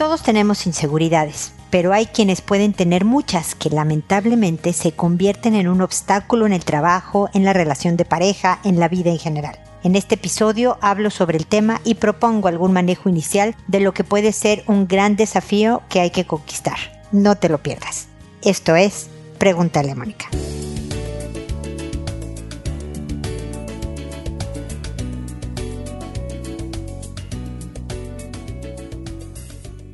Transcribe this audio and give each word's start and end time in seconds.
Todos 0.00 0.22
tenemos 0.22 0.66
inseguridades, 0.66 1.52
pero 1.68 1.92
hay 1.92 2.06
quienes 2.06 2.40
pueden 2.40 2.72
tener 2.72 3.04
muchas 3.04 3.54
que 3.54 3.68
lamentablemente 3.68 4.72
se 4.72 4.92
convierten 4.92 5.54
en 5.54 5.68
un 5.68 5.82
obstáculo 5.82 6.46
en 6.46 6.54
el 6.54 6.64
trabajo, 6.64 7.28
en 7.34 7.44
la 7.44 7.52
relación 7.52 7.98
de 7.98 8.06
pareja, 8.06 8.60
en 8.64 8.80
la 8.80 8.88
vida 8.88 9.10
en 9.10 9.18
general. 9.18 9.58
En 9.84 9.96
este 9.96 10.14
episodio 10.14 10.78
hablo 10.80 11.10
sobre 11.10 11.36
el 11.36 11.46
tema 11.46 11.82
y 11.84 11.96
propongo 11.96 12.48
algún 12.48 12.72
manejo 12.72 13.10
inicial 13.10 13.54
de 13.68 13.80
lo 13.80 13.92
que 13.92 14.02
puede 14.02 14.32
ser 14.32 14.64
un 14.66 14.88
gran 14.88 15.16
desafío 15.16 15.82
que 15.90 16.00
hay 16.00 16.08
que 16.08 16.24
conquistar. 16.26 16.78
No 17.12 17.34
te 17.34 17.50
lo 17.50 17.62
pierdas. 17.62 18.08
Esto 18.40 18.76
es 18.76 19.10
Pregúntale 19.36 19.90
a 19.90 19.96
Mónica. 19.96 20.30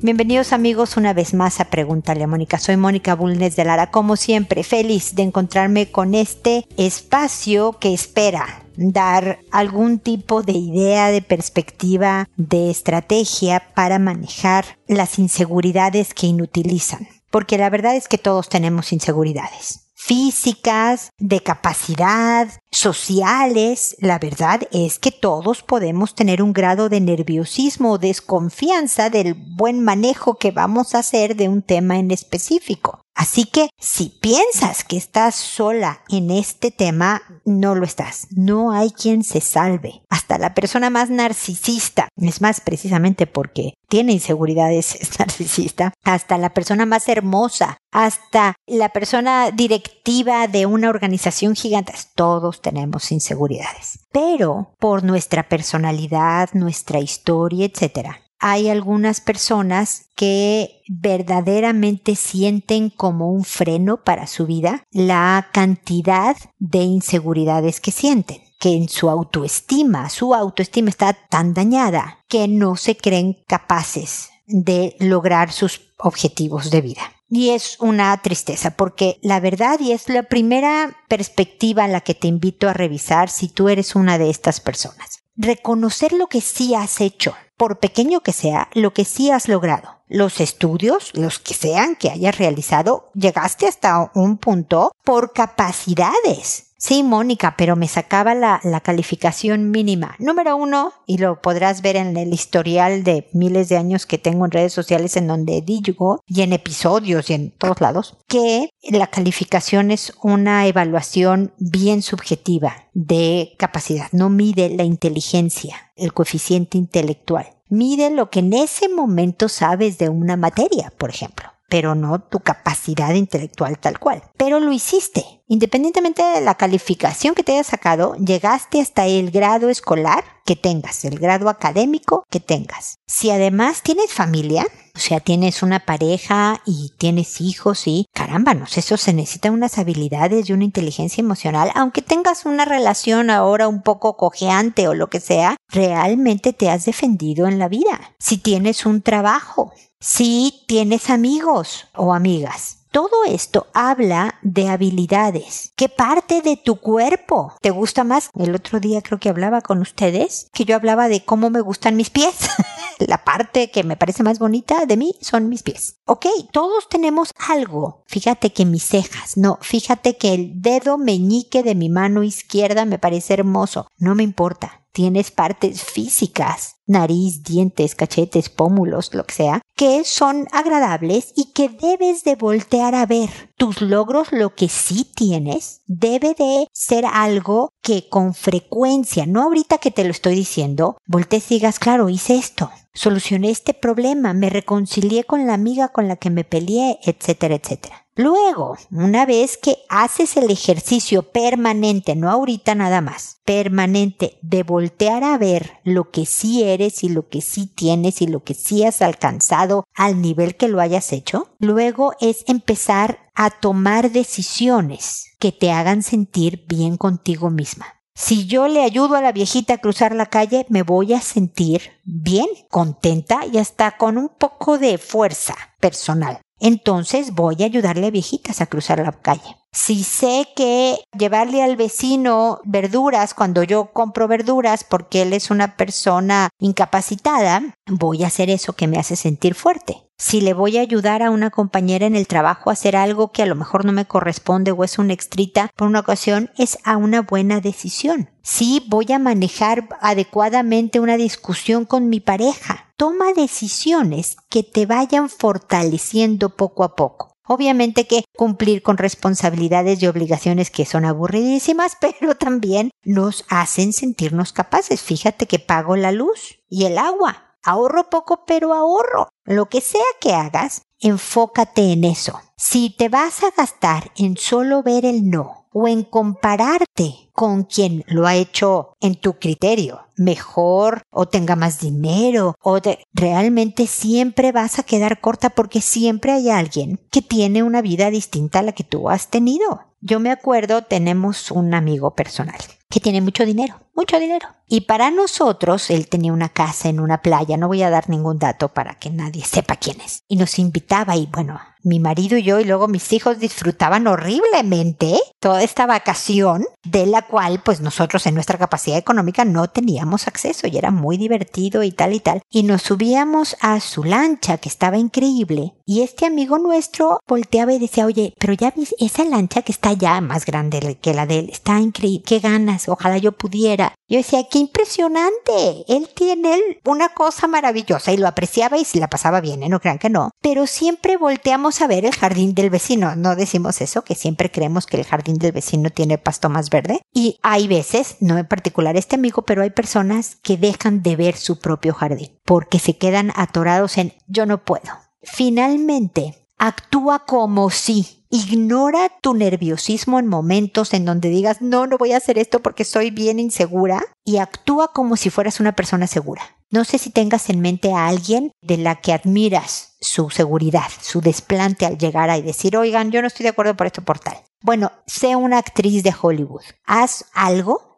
Bienvenidos 0.07 0.53
amigos 0.53 0.95
una 0.95 1.11
vez 1.11 1.33
más 1.33 1.59
a 1.59 1.65
Pregúntale 1.65 2.23
a 2.23 2.27
Mónica. 2.27 2.59
Soy 2.59 2.77
Mónica 2.77 3.13
Bulnes 3.13 3.57
de 3.57 3.65
Lara, 3.65 3.91
como 3.91 4.15
siempre, 4.15 4.63
feliz 4.63 5.15
de 5.15 5.23
encontrarme 5.23 5.91
con 5.91 6.15
este 6.15 6.65
espacio 6.77 7.73
que 7.73 7.93
espera 7.93 8.63
dar 8.77 9.39
algún 9.51 9.99
tipo 9.99 10.43
de 10.43 10.53
idea, 10.53 11.11
de 11.11 11.21
perspectiva, 11.21 12.29
de 12.37 12.71
estrategia 12.71 13.73
para 13.75 13.99
manejar 13.99 14.77
las 14.87 15.19
inseguridades 15.19 16.13
que 16.13 16.27
inutilizan. 16.27 17.09
Porque 17.29 17.57
la 17.57 17.69
verdad 17.69 17.97
es 17.97 18.07
que 18.07 18.17
todos 18.17 18.47
tenemos 18.47 18.93
inseguridades 18.93 19.86
físicas, 20.07 21.11
de 21.19 21.41
capacidad, 21.41 22.47
sociales, 22.71 23.97
la 23.99 24.19
verdad 24.19 24.61
es 24.71 24.99
que 24.99 25.11
todos 25.11 25.63
podemos 25.63 26.15
tener 26.15 26.41
un 26.41 26.53
grado 26.53 26.87
de 26.87 27.01
nerviosismo 27.01 27.91
o 27.91 27.97
desconfianza 27.97 29.09
del 29.09 29.33
buen 29.33 29.83
manejo 29.83 30.35
que 30.35 30.51
vamos 30.51 30.95
a 30.95 30.99
hacer 30.99 31.35
de 31.35 31.49
un 31.49 31.61
tema 31.61 31.99
en 31.99 32.11
específico. 32.11 33.01
Así 33.17 33.45
que 33.45 33.71
si 33.79 34.09
piensas 34.21 34.83
que 34.83 34.95
estás 34.95 35.33
sola 35.33 36.01
en 36.07 36.29
este 36.29 36.69
tema, 36.69 37.23
no 37.45 37.73
lo 37.73 37.83
estás. 37.83 38.27
No 38.29 38.71
hay 38.71 38.91
quien 38.91 39.23
se 39.23 39.41
salve. 39.41 40.03
Hasta 40.07 40.37
la 40.37 40.53
persona 40.53 40.91
más 40.91 41.09
narcisista, 41.09 42.09
es 42.15 42.41
más 42.41 42.61
precisamente 42.61 43.25
porque 43.25 43.73
tiene 43.89 44.13
inseguridades, 44.13 44.93
es 45.01 45.17
narcisista, 45.17 45.93
hasta 46.03 46.37
la 46.37 46.53
persona 46.53 46.85
más 46.85 47.09
hermosa, 47.09 47.79
hasta 47.91 48.53
la 48.67 48.89
persona 48.89 49.49
directiva 49.49 50.47
de 50.47 50.67
una 50.67 50.89
organización 50.89 51.55
gigante, 51.55 51.93
todos 52.13 52.61
tenemos 52.61 53.11
inseguridades. 53.11 53.99
Pero 54.11 54.75
por 54.77 55.03
nuestra 55.03 55.49
personalidad, 55.49 56.49
nuestra 56.53 56.99
historia, 56.99 57.65
etcétera, 57.65 58.21
hay 58.39 58.69
algunas 58.69 59.21
personas 59.21 60.09
que 60.15 60.81
verdaderamente 60.87 62.15
sienten 62.15 62.89
como 62.89 63.31
un 63.31 63.43
freno 63.43 64.03
para 64.03 64.27
su 64.27 64.45
vida 64.45 64.83
la 64.91 65.49
cantidad 65.51 66.35
de 66.59 66.79
inseguridades 66.79 67.79
que 67.79 67.91
sienten 67.91 68.41
que 68.59 68.75
en 68.75 68.89
su 68.89 69.09
autoestima, 69.09 70.09
su 70.09 70.33
autoestima 70.33 70.89
está 70.89 71.13
tan 71.13 71.53
dañada 71.53 72.23
que 72.27 72.47
no 72.47 72.75
se 72.75 72.97
creen 72.97 73.37
capaces 73.47 74.29
de 74.47 74.95
lograr 74.99 75.51
sus 75.51 75.81
objetivos 75.97 76.71
de 76.71 76.81
vida. 76.81 77.01
Y 77.29 77.49
es 77.49 77.77
una 77.79 78.15
tristeza 78.21 78.71
porque 78.71 79.19
la 79.21 79.39
verdad 79.39 79.79
y 79.79 79.91
es 79.91 80.07
la 80.07 80.23
primera 80.23 80.95
perspectiva 81.09 81.83
a 81.83 81.89
la 81.89 82.01
que 82.01 82.15
te 82.15 82.27
invito 82.27 82.69
a 82.69 82.73
revisar 82.73 83.29
si 83.29 83.49
tú 83.49 83.67
eres 83.67 83.95
una 83.95 84.17
de 84.17 84.29
estas 84.29 84.61
personas. 84.61 85.23
Reconocer 85.35 86.13
lo 86.13 86.27
que 86.27 86.41
sí 86.41 86.73
has 86.73 87.01
hecho, 87.01 87.35
por 87.57 87.79
pequeño 87.79 88.21
que 88.21 88.33
sea, 88.33 88.69
lo 88.73 88.93
que 88.93 89.03
sí 89.03 89.31
has 89.31 89.47
logrado. 89.47 89.97
Los 90.07 90.39
estudios, 90.39 91.11
los 91.13 91.39
que 91.39 91.53
sean 91.53 91.95
que 91.95 92.09
hayas 92.09 92.37
realizado, 92.37 93.09
llegaste 93.13 93.67
hasta 93.67 94.11
un 94.13 94.37
punto 94.37 94.93
por 95.03 95.33
capacidades. 95.33 96.66
Sí, 96.79 97.01
Mónica, 97.01 97.55
pero 97.57 97.75
me 97.75 97.87
sacaba 97.87 98.35
la, 98.35 98.61
calificación 98.83 99.71
mínima. 99.71 100.15
Número 100.19 100.55
uno, 100.55 100.93
y 101.07 101.17
lo 101.17 101.41
podrás 101.41 101.81
ver 101.81 101.95
en 101.95 102.15
el 102.15 102.31
historial 102.31 103.03
de 103.03 103.27
miles 103.33 103.67
de 103.69 103.77
años 103.77 104.05
que 104.05 104.19
tengo 104.19 104.45
en 104.45 104.51
redes 104.51 104.73
sociales 104.73 105.17
en 105.17 105.27
donde 105.27 105.63
digo, 105.63 106.21
y 106.27 106.43
en 106.43 106.53
episodios 106.53 107.31
y 107.31 107.33
en 107.33 107.51
todos 107.51 107.81
lados, 107.81 108.17
que 108.27 108.69
la 108.83 109.07
calificación 109.07 109.89
es 109.89 110.13
una 110.21 110.67
evaluación 110.67 111.51
bien 111.57 112.03
subjetiva 112.03 112.87
de 112.93 113.55
capacidad. 113.57 114.09
No 114.11 114.29
mide 114.29 114.69
la 114.69 114.83
inteligencia, 114.83 115.91
el 115.95 116.13
coeficiente 116.13 116.77
intelectual. 116.77 117.47
Mide 117.69 118.11
lo 118.11 118.29
que 118.29 118.39
en 118.39 118.53
ese 118.53 118.87
momento 118.87 119.49
sabes 119.49 119.97
de 119.97 120.09
una 120.09 120.37
materia, 120.37 120.93
por 120.95 121.09
ejemplo 121.09 121.56
pero 121.67 121.95
no 121.95 122.19
tu 122.19 122.39
capacidad 122.39 123.13
intelectual 123.13 123.79
tal 123.79 123.99
cual. 123.99 124.23
Pero 124.37 124.59
lo 124.59 124.71
hiciste. 124.71 125.23
Independientemente 125.49 126.23
de 126.23 126.41
la 126.41 126.55
calificación 126.55 127.33
que 127.33 127.43
te 127.43 127.53
hayas 127.53 127.67
sacado, 127.67 128.15
llegaste 128.15 128.81
hasta 128.81 129.05
el 129.05 129.31
grado 129.31 129.69
escolar 129.69 130.25
que 130.45 130.57
tengas, 130.57 131.05
el 131.05 131.19
grado 131.19 131.47
académico 131.49 132.25
que 132.29 132.41
tengas. 132.41 132.97
Si 133.05 133.31
además 133.31 133.81
tienes 133.81 134.13
familia, 134.13 134.65
o 134.95 134.99
sea, 134.99 135.19
tienes 135.21 135.63
una 135.63 135.85
pareja 135.85 136.61
y 136.65 136.91
tienes 136.97 137.39
hijos 137.39 137.87
y 137.87 138.07
caramba, 138.13 138.55
no 138.55 138.65
sé, 138.65 138.81
eso 138.81 138.97
se 138.97 139.13
necesita 139.13 139.51
unas 139.51 139.77
habilidades 139.77 140.49
y 140.49 140.53
una 140.53 140.63
inteligencia 140.65 141.21
emocional, 141.21 141.71
aunque 141.75 142.01
tengas 142.01 142.45
una 142.45 142.65
relación 142.65 143.29
ahora 143.29 143.67
un 143.67 143.83
poco 143.83 144.17
cojeante 144.17 144.87
o 144.87 144.93
lo 144.93 145.07
que 145.07 145.19
sea, 145.19 145.55
realmente 145.69 146.51
te 146.51 146.69
has 146.69 146.85
defendido 146.85 147.47
en 147.47 147.59
la 147.59 147.69
vida. 147.69 148.15
Si 148.19 148.37
tienes 148.37 148.85
un 148.85 149.01
trabajo, 149.01 149.71
si 149.99 150.63
tienes 150.67 151.09
amigos 151.09 151.87
o 151.95 152.13
amigas. 152.13 152.77
Todo 152.91 153.25
esto 153.27 153.67
habla 153.73 154.39
de 154.41 154.69
habilidades. 154.69 155.71
¿Qué 155.75 155.89
parte 155.89 156.41
de 156.41 156.57
tu 156.57 156.77
cuerpo 156.77 157.53
te 157.61 157.69
gusta 157.69 158.03
más? 158.03 158.29
El 158.33 158.55
otro 158.55 158.79
día 158.79 159.01
creo 159.01 159.19
que 159.19 159.29
hablaba 159.29 159.61
con 159.61 159.81
ustedes, 159.81 160.49
que 160.53 160.65
yo 160.65 160.75
hablaba 160.75 161.09
de 161.09 161.23
cómo 161.23 161.49
me 161.49 161.61
gustan 161.61 161.95
mis 161.95 162.09
pies. 162.09 162.49
La 162.99 163.23
parte 163.23 163.69
que 163.69 163.83
me 163.83 163.97
parece 163.97 164.23
más 164.23 164.39
bonita 164.39 164.85
de 164.85 164.97
mí 164.97 165.15
son 165.21 165.49
mis 165.49 165.61
pies. 165.63 165.97
Ok, 166.05 166.25
todos 166.51 166.89
tenemos 166.89 167.31
algo. 167.47 168.03
Fíjate 168.07 168.51
que 168.51 168.65
mis 168.65 168.83
cejas, 168.83 169.37
no, 169.37 169.59
fíjate 169.61 170.17
que 170.17 170.33
el 170.33 170.61
dedo 170.61 170.97
meñique 170.97 171.61
de 171.61 171.75
mi 171.75 171.89
mano 171.89 172.23
izquierda 172.23 172.85
me 172.85 172.97
parece 172.97 173.35
hermoso. 173.35 173.87
No 173.97 174.15
me 174.15 174.23
importa 174.23 174.86
tienes 174.97 175.29
partes 175.29 175.83
físicas, 175.83 176.77
nariz, 176.87 177.43
dientes, 177.43 177.93
cachetes, 177.93 178.49
pómulos, 178.49 179.13
lo 179.13 179.25
que 179.25 179.35
sea, 179.35 179.61
que 179.75 180.03
son 180.03 180.47
agradables 180.51 181.33
y 181.35 181.53
que 181.53 181.69
debes 181.69 182.23
de 182.23 182.35
voltear 182.35 182.95
a 182.95 183.05
ver. 183.05 183.29
Tus 183.57 183.79
logros, 183.79 184.31
lo 184.31 184.55
que 184.55 184.69
sí 184.69 185.07
tienes, 185.15 185.81
debe 185.85 186.33
de 186.33 186.67
ser 186.73 187.05
algo 187.05 187.69
que 187.83 188.09
con 188.09 188.33
frecuencia, 188.33 189.27
no 189.27 189.43
ahorita 189.43 189.77
que 189.77 189.91
te 189.91 190.03
lo 190.03 190.09
estoy 190.09 190.33
diciendo, 190.33 190.97
voltees 191.05 191.51
y 191.51 191.55
digas, 191.59 191.77
claro, 191.77 192.09
hice 192.09 192.35
esto, 192.35 192.71
solucioné 192.95 193.51
este 193.51 193.75
problema, 193.75 194.33
me 194.33 194.49
reconcilié 194.49 195.25
con 195.25 195.45
la 195.45 195.53
amiga 195.53 195.89
con 195.89 196.07
la 196.07 196.15
que 196.15 196.31
me 196.31 196.43
peleé, 196.43 196.97
etcétera, 197.03 197.53
etcétera. 197.53 198.06
Luego, 198.17 198.75
una 198.89 199.27
vez 199.27 199.57
que 199.57 199.77
haces 199.89 200.37
el 200.37 200.49
ejercicio 200.49 201.21
permanente, 201.31 202.15
no 202.15 202.31
ahorita 202.31 202.73
nada 202.73 202.99
más, 202.99 203.37
permanente 203.45 204.39
de 204.41 204.63
voltear 204.63 205.23
a 205.23 205.37
ver 205.37 205.73
lo 205.83 206.09
que 206.09 206.25
sí 206.25 206.63
eres 206.63 207.03
y 207.03 207.09
lo 207.09 207.29
que 207.29 207.41
sí 207.41 207.67
tienes 207.67 208.23
y 208.23 208.27
lo 208.27 208.43
que 208.43 208.55
sí 208.55 208.83
has 208.83 209.03
alcanzado 209.03 209.83
al 209.93 210.19
nivel 210.19 210.55
que 210.55 210.67
lo 210.67 210.81
hayas 210.81 211.13
hecho, 211.13 211.53
luego 211.59 212.13
es 212.19 212.43
empezar 212.47 213.19
a 213.35 213.51
tomar 213.51 214.09
decisiones 214.09 215.25
que 215.37 215.51
te 215.51 215.71
hagan 215.71 216.01
sentir 216.01 216.65
bien 216.67 216.97
contigo 216.97 217.51
misma. 217.51 217.85
Si 218.15 218.47
yo 218.47 218.67
le 218.67 218.81
ayudo 218.81 219.15
a 219.15 219.21
la 219.21 219.31
viejita 219.31 219.75
a 219.75 219.77
cruzar 219.77 220.15
la 220.15 220.25
calle, 220.25 220.65
me 220.69 220.81
voy 220.81 221.13
a 221.13 221.21
sentir 221.21 221.83
bien, 222.03 222.47
contenta 222.71 223.45
y 223.45 223.59
hasta 223.59 223.95
con 223.95 224.17
un 224.17 224.29
poco 224.29 224.79
de 224.79 224.97
fuerza 224.97 225.53
personal. 225.79 226.41
Entonces 226.59 227.33
voy 227.33 227.57
a 227.61 227.65
ayudarle 227.65 228.07
a 228.07 228.11
viejitas 228.11 228.61
a 228.61 228.65
cruzar 228.65 228.99
la 228.99 229.11
calle. 229.11 229.57
Si 229.71 230.03
sé 230.03 230.47
que 230.55 230.97
llevarle 231.17 231.61
al 231.61 231.75
vecino 231.75 232.59
verduras 232.63 233.33
cuando 233.33 233.63
yo 233.63 233.91
compro 233.93 234.27
verduras 234.27 234.83
porque 234.83 235.21
él 235.21 235.33
es 235.33 235.51
una 235.51 235.77
persona 235.77 236.49
incapacitada, 236.59 237.75
voy 237.85 238.23
a 238.23 238.27
hacer 238.27 238.49
eso 238.49 238.73
que 238.73 238.87
me 238.87 238.97
hace 238.97 239.15
sentir 239.15 239.53
fuerte. 239.53 240.06
Si 240.19 240.41
le 240.41 240.55
voy 240.55 240.77
a 240.77 240.81
ayudar 240.81 241.21
a 241.21 241.29
una 241.29 241.51
compañera 241.51 242.07
en 242.07 242.15
el 242.15 242.25
trabajo 242.25 242.69
a 242.69 242.73
hacer 242.73 242.95
algo 242.95 243.31
que 243.31 243.43
a 243.43 243.45
lo 243.45 243.53
mejor 243.53 243.85
no 243.85 243.91
me 243.91 244.05
corresponde 244.05 244.71
o 244.71 244.83
es 244.83 244.97
una 244.97 245.13
extrita 245.13 245.69
por 245.75 245.87
una 245.87 245.99
ocasión, 245.99 246.49
es 246.57 246.79
a 246.83 246.97
una 246.97 247.21
buena 247.21 247.61
decisión. 247.61 248.31
Si 248.41 248.83
voy 248.87 249.11
a 249.11 249.19
manejar 249.19 249.87
adecuadamente 250.01 250.99
una 250.99 251.17
discusión 251.17 251.85
con 251.85 252.09
mi 252.09 252.19
pareja, 252.19 252.91
toma 252.97 253.31
decisiones 253.33 254.37
que 254.49 254.63
te 254.63 254.87
vayan 254.87 255.29
fortaleciendo 255.29 256.49
poco 256.55 256.83
a 256.83 256.95
poco. 256.95 257.35
Obviamente 257.45 258.07
que 258.07 258.25
cumplir 258.35 258.81
con 258.81 258.97
responsabilidades 258.97 260.01
y 260.01 260.07
obligaciones 260.07 260.71
que 260.71 260.85
son 260.85 261.05
aburridísimas, 261.05 261.95
pero 262.01 262.35
también 262.35 262.89
nos 263.03 263.45
hacen 263.49 263.93
sentirnos 263.93 264.51
capaces. 264.51 264.99
Fíjate 264.99 265.45
que 265.45 265.59
pago 265.59 265.95
la 265.95 266.11
luz 266.11 266.59
y 266.69 266.85
el 266.85 266.97
agua 266.97 267.46
ahorro 267.67 268.09
poco, 268.09 268.43
pero 268.47 268.73
ahorro. 268.73 269.29
Lo 269.45 269.67
que 269.67 269.81
sea 269.81 270.01
que 270.19 270.33
hagas, 270.33 270.83
enfócate 270.99 271.91
en 271.91 272.05
eso. 272.05 272.39
Si 272.55 272.89
te 272.89 273.09
vas 273.09 273.43
a 273.43 273.51
gastar 273.55 274.11
en 274.15 274.37
solo 274.37 274.81
ver 274.81 275.05
el 275.05 275.29
no 275.29 275.67
o 275.71 275.87
en 275.87 276.03
compararte 276.03 277.29
con 277.33 277.65
quien 277.65 278.03
lo 278.07 278.25
ha 278.25 278.35
hecho 278.35 278.93
en 278.99 279.15
tu 279.15 279.37
criterio 279.37 280.07
mejor 280.15 281.03
o 281.11 281.27
tenga 281.27 281.55
más 281.55 281.79
dinero 281.79 282.55
o 282.63 282.79
realmente 283.13 283.85
siempre 283.85 284.51
vas 284.51 284.79
a 284.79 284.83
quedar 284.83 285.21
corta 285.21 285.51
porque 285.51 285.81
siempre 285.81 286.31
hay 286.31 286.49
alguien 286.49 286.99
que 287.11 287.21
tiene 287.21 287.61
una 287.61 287.83
vida 287.83 288.09
distinta 288.09 288.59
a 288.59 288.63
la 288.63 288.71
que 288.71 288.83
tú 288.83 289.09
has 289.09 289.27
tenido. 289.27 289.81
Yo 290.01 290.19
me 290.19 290.31
acuerdo, 290.31 290.83
tenemos 290.83 291.51
un 291.51 291.75
amigo 291.75 292.15
personal 292.15 292.57
que 292.89 292.99
tiene 292.99 293.21
mucho 293.21 293.45
dinero, 293.45 293.75
mucho 293.95 294.19
dinero. 294.19 294.47
Y 294.67 294.81
para 294.81 295.11
nosotros, 295.11 295.89
él 295.89 296.07
tenía 296.07 296.33
una 296.33 296.49
casa 296.49 296.89
en 296.89 296.99
una 296.99 297.21
playa, 297.21 297.57
no 297.57 297.67
voy 297.67 297.83
a 297.83 297.89
dar 297.89 298.09
ningún 298.09 298.39
dato 298.39 298.69
para 298.69 298.95
que 298.95 299.09
nadie 299.09 299.43
sepa 299.43 299.75
quién 299.75 300.01
es. 300.01 300.23
Y 300.27 300.37
nos 300.37 300.59
invitaba 300.59 301.15
y 301.15 301.27
bueno, 301.27 301.59
mi 301.83 301.99
marido 301.99 302.37
y 302.37 302.43
yo 302.43 302.59
y 302.59 302.65
luego 302.65 302.87
mis 302.87 303.11
hijos 303.13 303.39
disfrutaban 303.39 304.07
horriblemente 304.07 305.19
toda 305.39 305.63
esta 305.63 305.85
vacación 305.85 306.65
de 306.83 307.05
la 307.05 307.23
cual 307.23 307.61
pues 307.63 307.81
nosotros 307.81 308.25
en 308.25 308.35
nuestra 308.35 308.57
capacidad 308.57 308.97
económica 308.97 309.45
no 309.45 309.67
teníamos 309.69 310.27
acceso 310.27 310.67
y 310.67 310.77
era 310.77 310.91
muy 310.91 311.17
divertido 311.17 311.83
y 311.83 311.91
tal 311.91 312.13
y 312.13 312.19
tal. 312.19 312.41
Y 312.49 312.63
nos 312.63 312.83
subíamos 312.83 313.55
a 313.61 313.79
su 313.79 314.03
lancha 314.03 314.57
que 314.57 314.69
estaba 314.69 314.97
increíble 314.97 315.73
y 315.85 316.01
este 316.01 316.25
amigo 316.25 316.57
nuestro 316.57 317.19
volteaba 317.27 317.73
y 317.73 317.79
decía, 317.79 318.05
oye, 318.05 318.33
pero 318.39 318.53
ya 318.53 318.73
ves 318.75 318.95
esa 318.99 319.23
lancha 319.23 319.61
que 319.61 319.71
está 319.71 319.93
ya 319.93 320.19
más 320.21 320.45
grande 320.45 320.97
que 321.01 321.13
la 321.13 321.25
de 321.25 321.39
él, 321.39 321.49
está 321.49 321.79
increíble, 321.79 322.23
qué 322.25 322.39
ganas, 322.39 322.89
ojalá 322.89 323.17
yo 323.17 323.31
pudiera. 323.31 323.93
Yo 324.09 324.17
decía, 324.17 324.47
qué 324.49 324.59
impresionante, 324.59 325.83
él 325.87 326.09
tiene 326.15 326.57
una 326.85 327.09
cosa 327.09 327.47
maravillosa 327.47 328.13
y 328.13 328.17
lo 328.17 328.27
apreciaba 328.27 328.77
y 328.77 328.85
se 328.85 328.99
la 328.99 329.09
pasaba 329.09 329.41
bien, 329.41 329.63
¿eh? 329.63 329.69
no 329.69 329.81
crean 329.81 329.99
que 329.99 330.09
no, 330.09 330.31
pero 330.41 330.65
siempre 330.65 331.17
volteamos 331.17 331.81
a 331.81 331.87
ver 331.87 332.05
el 332.05 332.15
jardín 332.15 332.53
del 332.53 332.69
vecino, 332.69 333.15
no 333.17 333.35
decimos 333.35 333.81
eso, 333.81 334.03
que 334.03 334.15
siempre 334.15 334.49
creemos 334.49 334.85
que 334.85 334.97
el 334.97 335.05
jardín 335.05 335.37
del 335.37 335.51
vecino 335.51 335.89
tiene 335.89 336.17
pasto 336.17 336.49
más 336.49 336.69
verde. 336.69 337.01
Y 337.13 337.39
hay 337.43 337.67
veces, 337.67 338.15
no 338.21 338.37
en 338.37 338.47
particular 338.47 338.95
este 338.95 339.15
amigo, 339.15 339.41
pero 339.41 339.61
hay 339.61 339.71
personas 339.71 340.37
que 340.41 340.55
dejan 340.55 341.01
de 341.01 341.15
ver 341.15 341.35
su 341.35 341.59
propio 341.59 341.93
jardín 341.93 342.39
porque 342.45 342.79
se 342.79 342.97
quedan 342.97 343.33
atorados 343.35 343.97
en 343.97 344.13
yo 344.27 344.45
no 344.45 344.63
puedo. 344.63 344.89
Finalmente, 345.21 346.47
actúa 346.57 347.25
como 347.25 347.69
si 347.69 348.16
Ignora 348.29 349.09
tu 349.21 349.33
nerviosismo 349.33 350.19
en 350.19 350.27
momentos 350.27 350.93
en 350.93 351.05
donde 351.05 351.29
digas, 351.29 351.61
no, 351.61 351.87
no 351.87 351.97
voy 351.97 352.11
a 352.11 352.17
hacer 352.17 352.37
esto 352.37 352.61
porque 352.61 352.83
soy 352.83 353.09
bien 353.09 353.39
insegura 353.39 354.03
y 354.25 354.37
actúa 354.37 354.91
como 354.93 355.15
si 355.15 355.29
fueras 355.29 355.59
una 355.59 355.71
persona 355.71 356.07
segura. 356.07 356.41
No 356.69 356.83
sé 356.83 356.97
si 356.97 357.09
tengas 357.09 357.49
en 357.49 357.61
mente 357.61 357.93
a 357.93 358.07
alguien 358.07 358.51
de 358.61 358.75
la 358.75 358.95
que 358.95 359.13
admiras 359.13 359.95
su 360.01 360.29
seguridad, 360.29 360.89
su 361.01 361.21
desplante 361.21 361.85
al 361.85 361.97
llegar 361.97 362.29
a 362.29 362.41
decir, 362.41 362.75
oigan, 362.75 363.11
yo 363.11 363.21
no 363.21 363.27
estoy 363.27 363.45
de 363.45 363.49
acuerdo 363.49 363.77
por 363.77 363.87
esto 363.87 364.01
por 364.01 364.19
tal. 364.19 364.37
Bueno, 364.61 364.91
sé 365.05 365.37
una 365.37 365.59
actriz 365.59 366.03
de 366.03 366.13
Hollywood. 366.19 366.63
Haz 366.85 367.25
algo 367.33 367.96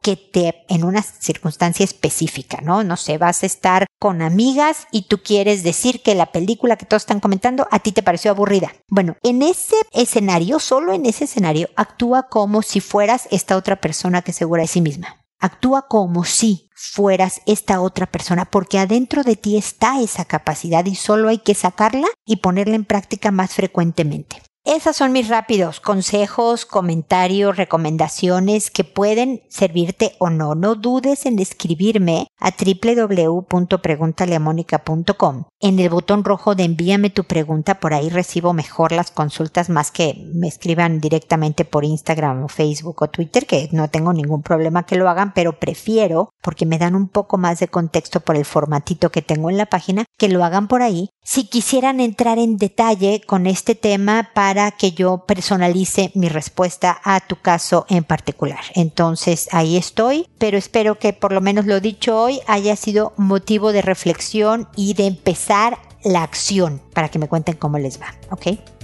en 0.70 0.84
una 0.84 1.02
circunstancia 1.02 1.84
específica, 1.84 2.60
¿no? 2.62 2.84
No 2.84 2.98
sé, 2.98 3.18
vas 3.18 3.44
a 3.44 3.46
estar 3.46 3.86
con 4.00 4.22
amigas 4.22 4.88
y 4.92 5.04
tú 5.04 5.22
quieres 5.22 5.64
decir 5.64 6.02
que 6.02 6.16
la 6.16 6.32
película 6.32 6.78
que 6.78 6.86
todos 6.86 7.04
están 7.04 7.20
comentando 7.20 7.68
a 7.72 7.80
ti 7.80 7.92
te 7.92 8.04
pareció 8.04 8.32
aburrida. 8.32 8.72
Bueno, 8.88 9.18
en 9.24 9.42
ese 9.42 9.76
escenario, 9.92 10.60
solo 10.60 10.94
en 10.94 11.06
ese 11.06 11.26
escenario, 11.26 11.70
actúa 11.76 12.28
como 12.30 12.62
si 12.62 12.80
fueras 12.80 13.28
esta 13.32 13.58
otra 13.58 13.82
persona 13.82 14.22
que 14.22 14.34
segura 14.34 14.62
de 14.62 14.68
sí 14.68 14.82
misma. 14.82 15.18
Actúa 15.40 15.88
como 15.88 16.26
si 16.26 16.70
fueras 16.76 17.42
esta 17.46 17.82
otra 17.82 18.06
persona, 18.06 18.46
porque 18.46 18.78
adentro 18.78 19.24
de 19.24 19.36
ti 19.36 19.58
está 19.58 20.02
esa 20.02 20.26
capacidad 20.26 20.86
y 20.86 20.96
solo 20.96 21.30
hay 21.30 21.40
que 21.40 21.54
sacarla 21.54 22.08
y 22.26 22.38
ponerla 22.38 22.76
en 22.76 22.86
práctica 22.86 23.32
más 23.32 23.54
frecuentemente. 23.54 24.42
Esas 24.72 24.98
son 24.98 25.14
mis 25.14 25.30
rápidos 25.30 25.80
consejos, 25.80 26.68
comentarios, 26.68 27.58
recomendaciones 27.58 28.70
que 28.70 28.84
pueden 28.84 29.42
servirte 29.50 30.16
o 30.20 30.30
no. 30.30 30.54
No 30.54 30.76
dudes 30.76 31.26
en 31.26 31.40
escribirme 31.40 32.28
a 32.38 32.52
www.preguntaleamónica.com. 32.52 35.46
En 35.60 35.80
el 35.80 35.90
botón 35.90 36.24
rojo 36.24 36.54
de 36.54 36.66
envíame 36.66 37.10
tu 37.10 37.24
pregunta, 37.24 37.80
por 37.80 37.96
ahí 37.96 38.10
recibo 38.10 38.54
mejor 38.54 38.92
las 38.92 39.10
consultas 39.10 39.72
más 39.72 39.90
que 39.90 40.24
me 40.36 40.48
escriban 40.48 41.00
directamente 41.00 41.66
por 41.66 41.84
Instagram 41.84 42.44
o 42.44 42.48
Facebook 42.48 43.02
o 43.02 43.10
Twitter, 43.10 43.48
que 43.48 43.70
no 43.72 43.90
tengo 43.90 44.14
ningún 44.14 44.44
problema 44.44 44.86
que 44.86 44.98
lo 44.98 45.10
hagan, 45.10 45.34
pero 45.34 45.58
prefiero, 45.58 46.30
porque 46.44 46.68
me 46.68 46.78
dan 46.78 46.94
un 46.94 47.08
poco 47.08 47.40
más 47.40 47.60
de 47.60 47.70
contexto 47.70 48.20
por 48.20 48.36
el 48.36 48.46
formatito 48.46 49.10
que 49.10 49.24
tengo 49.24 49.50
en 49.50 49.58
la 49.58 49.66
página, 49.66 50.06
que 50.16 50.30
lo 50.30 50.44
hagan 50.44 50.68
por 50.68 50.84
ahí. 50.84 51.10
Si 51.24 51.48
quisieran 51.48 52.00
entrar 52.00 52.38
en 52.38 52.58
detalle 52.58 53.24
con 53.26 53.48
este 53.48 53.74
tema 53.74 54.30
para 54.36 54.59
que 54.72 54.92
yo 54.92 55.26
personalice 55.26 56.12
mi 56.16 56.30
respuesta 56.30 57.00
a 57.04 57.20
tu 57.22 57.36
caso 57.38 57.86
en 57.90 58.04
particular. 58.04 58.60
Entonces 58.76 59.50
ahí 59.52 59.78
estoy, 59.78 60.28
pero 60.38 60.58
espero 60.58 61.00
que 61.00 61.14
por 61.14 61.32
lo 61.32 61.42
menos 61.42 61.66
lo 61.66 61.80
dicho 61.80 62.20
hoy 62.20 62.40
haya 62.48 62.76
sido 62.76 63.14
motivo 63.18 63.72
de 63.72 63.82
reflexión 63.82 64.68
y 64.76 64.94
de 64.94 65.08
empezar 65.08 65.78
la 66.04 66.24
acción 66.24 66.82
para 66.94 67.10
que 67.10 67.20
me 67.20 67.28
cuenten 67.28 67.56
cómo 67.56 67.78
les 67.78 68.00
va, 68.00 68.14
¿ok? 68.32 68.79